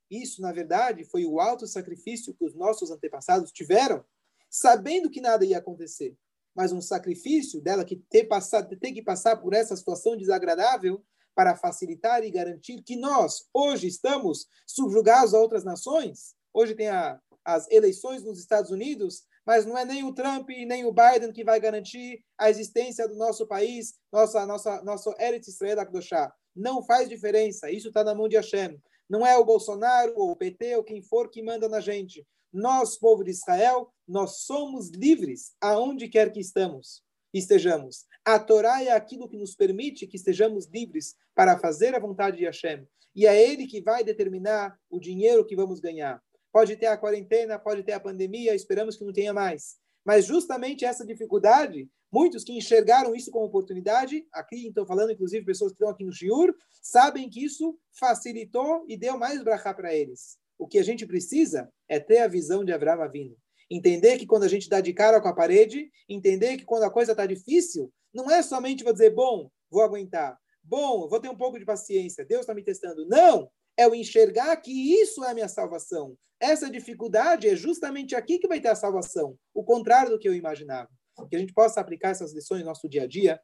Isso, 0.09 0.41
na 0.41 0.51
verdade, 0.51 1.03
foi 1.03 1.25
o 1.25 1.39
alto 1.39 1.67
sacrifício 1.67 2.33
que 2.33 2.45
os 2.45 2.53
nossos 2.53 2.91
antepassados 2.91 3.51
tiveram, 3.51 4.05
sabendo 4.49 5.09
que 5.09 5.19
nada 5.19 5.45
ia 5.45 5.57
acontecer. 5.57 6.15
Mas 6.55 6.71
um 6.71 6.81
sacrifício 6.81 7.59
dela 7.59 7.83
que 7.83 7.95
ter, 7.95 8.25
passado, 8.25 8.77
ter 8.77 8.93
que 8.93 9.01
passar 9.01 9.37
por 9.37 9.53
essa 9.53 9.75
situação 9.75 10.15
desagradável 10.15 11.03
para 11.35 11.55
facilitar 11.55 12.23
e 12.23 12.31
garantir 12.31 12.81
que 12.81 12.95
nós, 12.95 13.43
hoje, 13.53 13.87
estamos 13.87 14.47
subjugados 14.65 15.33
a 15.33 15.39
outras 15.39 15.65
nações. 15.65 16.33
Hoje 16.53 16.73
tem 16.73 16.87
a, 16.87 17.19
as 17.43 17.69
eleições 17.69 18.23
nos 18.23 18.39
Estados 18.39 18.71
Unidos, 18.71 19.23
mas 19.45 19.65
não 19.65 19.77
é 19.77 19.83
nem 19.85 20.03
o 20.03 20.13
Trump 20.13 20.49
nem 20.49 20.85
o 20.85 20.93
Biden 20.93 21.33
que 21.33 21.43
vai 21.43 21.59
garantir 21.59 22.23
a 22.37 22.49
existência 22.49 23.07
do 23.07 23.15
nosso 23.15 23.45
país, 23.45 23.93
nossa, 24.11 24.45
nossa, 24.45 24.81
nosso 24.81 25.13
Eretz 25.19 25.49
Israel 25.49 25.81
Akdoshá. 25.81 26.33
Não 26.55 26.81
faz 26.81 27.09
diferença, 27.09 27.69
isso 27.69 27.89
está 27.89 28.03
na 28.03 28.15
mão 28.15 28.29
de 28.29 28.37
Hashem. 28.37 28.81
Não 29.09 29.27
é 29.27 29.37
o 29.37 29.45
Bolsonaro 29.45 30.13
ou 30.15 30.31
o 30.31 30.35
PT 30.35 30.77
ou 30.77 30.83
quem 30.83 31.01
for 31.01 31.29
que 31.29 31.43
manda 31.43 31.69
na 31.69 31.79
gente. 31.79 32.25
Nós, 32.51 32.97
povo 32.97 33.23
de 33.23 33.31
Israel, 33.31 33.93
nós 34.07 34.45
somos 34.45 34.89
livres 34.89 35.53
aonde 35.61 36.07
quer 36.07 36.31
que 36.31 36.39
estamos 36.39 37.04
estejamos. 37.39 38.05
A 38.23 38.39
Torá 38.39 38.83
é 38.83 38.91
aquilo 38.91 39.27
que 39.27 39.37
nos 39.37 39.55
permite 39.55 40.07
que 40.07 40.17
estejamos 40.17 40.67
livres 40.67 41.15
para 41.35 41.59
fazer 41.59 41.93
a 41.93 41.99
vontade 41.99 42.37
de 42.37 42.45
Hashem. 42.45 42.87
E 43.15 43.25
é 43.25 43.49
Ele 43.49 43.67
que 43.67 43.81
vai 43.81 44.03
determinar 44.03 44.77
o 44.89 44.99
dinheiro 44.99 45.45
que 45.45 45.55
vamos 45.55 45.79
ganhar. 45.79 46.21
Pode 46.51 46.75
ter 46.75 46.87
a 46.87 46.97
quarentena, 46.97 47.59
pode 47.59 47.83
ter 47.83 47.93
a 47.93 47.99
pandemia, 47.99 48.55
esperamos 48.55 48.97
que 48.97 49.03
não 49.03 49.13
tenha 49.13 49.33
mais. 49.33 49.75
Mas 50.05 50.25
justamente 50.25 50.85
essa 50.85 51.05
dificuldade, 51.05 51.89
muitos 52.11 52.43
que 52.43 52.53
enxergaram 52.53 53.15
isso 53.15 53.31
como 53.31 53.45
oportunidade, 53.45 54.25
aqui 54.31 54.67
estou 54.67 54.85
falando 54.85 55.11
inclusive 55.11 55.45
pessoas 55.45 55.71
que 55.71 55.75
estão 55.75 55.89
aqui 55.89 56.05
no 56.05 56.13
Shiur, 56.13 56.53
sabem 56.81 57.29
que 57.29 57.43
isso 57.43 57.77
facilitou 57.91 58.85
e 58.87 58.95
deu 58.95 59.17
mais 59.17 59.43
brachá 59.43 59.73
para 59.73 59.93
eles. 59.93 60.37
O 60.57 60.67
que 60.67 60.77
a 60.77 60.83
gente 60.83 61.05
precisa 61.05 61.69
é 61.89 61.99
ter 61.99 62.19
a 62.19 62.27
visão 62.27 62.63
de 62.63 62.71
Abraão 62.71 63.09
vindo. 63.11 63.35
Entender 63.69 64.17
que 64.17 64.27
quando 64.27 64.43
a 64.43 64.47
gente 64.47 64.69
dá 64.69 64.79
de 64.79 64.93
cara 64.93 65.19
com 65.19 65.27
a 65.27 65.33
parede, 65.33 65.89
entender 66.07 66.57
que 66.57 66.65
quando 66.65 66.83
a 66.83 66.91
coisa 66.91 67.11
está 67.11 67.25
difícil, 67.25 67.91
não 68.13 68.29
é 68.29 68.41
somente 68.41 68.83
vou 68.83 68.93
dizer, 68.93 69.09
bom, 69.13 69.49
vou 69.69 69.81
aguentar, 69.81 70.37
bom, 70.63 71.07
vou 71.07 71.19
ter 71.19 71.29
um 71.29 71.37
pouco 71.37 71.57
de 71.57 71.65
paciência, 71.65 72.25
Deus 72.25 72.41
está 72.41 72.53
me 72.53 72.63
testando. 72.63 73.07
Não! 73.07 73.49
É 73.77 73.87
o 73.87 73.95
enxergar 73.95 74.55
que 74.57 74.71
isso 74.71 75.23
é 75.23 75.31
a 75.31 75.33
minha 75.33 75.49
salvação. 75.49 76.17
Essa 76.39 76.69
dificuldade 76.69 77.47
é 77.49 77.55
justamente 77.55 78.15
aqui 78.15 78.39
que 78.39 78.47
vai 78.47 78.61
ter 78.61 78.69
a 78.69 78.75
salvação, 78.75 79.37
o 79.53 79.63
contrário 79.63 80.11
do 80.11 80.19
que 80.19 80.29
eu 80.29 80.33
imaginava. 80.33 80.89
Que 81.29 81.35
a 81.35 81.39
gente 81.39 81.53
possa 81.53 81.81
aplicar 81.81 82.09
essas 82.09 82.33
lições 82.33 82.61
no 82.61 82.67
nosso 82.67 82.87
dia 82.87 83.03
a 83.03 83.07
dia 83.07 83.39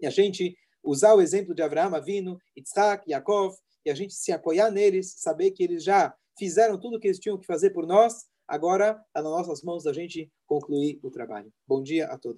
e 0.00 0.06
a 0.06 0.10
gente 0.10 0.56
usar 0.82 1.14
o 1.14 1.20
exemplo 1.20 1.54
de 1.54 1.62
Abraão, 1.62 1.94
Avino, 1.94 2.38
Isaac, 2.56 3.10
Yaakov, 3.10 3.54
e 3.84 3.90
a 3.90 3.94
gente 3.94 4.14
se 4.14 4.32
apoiar 4.32 4.70
neles, 4.70 5.14
saber 5.18 5.50
que 5.50 5.62
eles 5.62 5.82
já 5.82 6.14
fizeram 6.38 6.78
tudo 6.78 6.96
o 6.96 7.00
que 7.00 7.08
eles 7.08 7.18
tinham 7.18 7.38
que 7.38 7.46
fazer 7.46 7.70
por 7.70 7.86
nós 7.86 8.26
Agora 8.48 8.92
está 9.06 9.22
nas 9.22 9.30
nossas 9.30 9.62
mãos 9.62 9.86
a 9.86 9.92
gente 9.92 10.32
concluir 10.46 10.98
o 11.02 11.10
trabalho. 11.10 11.52
Bom 11.66 11.82
dia 11.82 12.06
a 12.06 12.16
todos. 12.16 12.36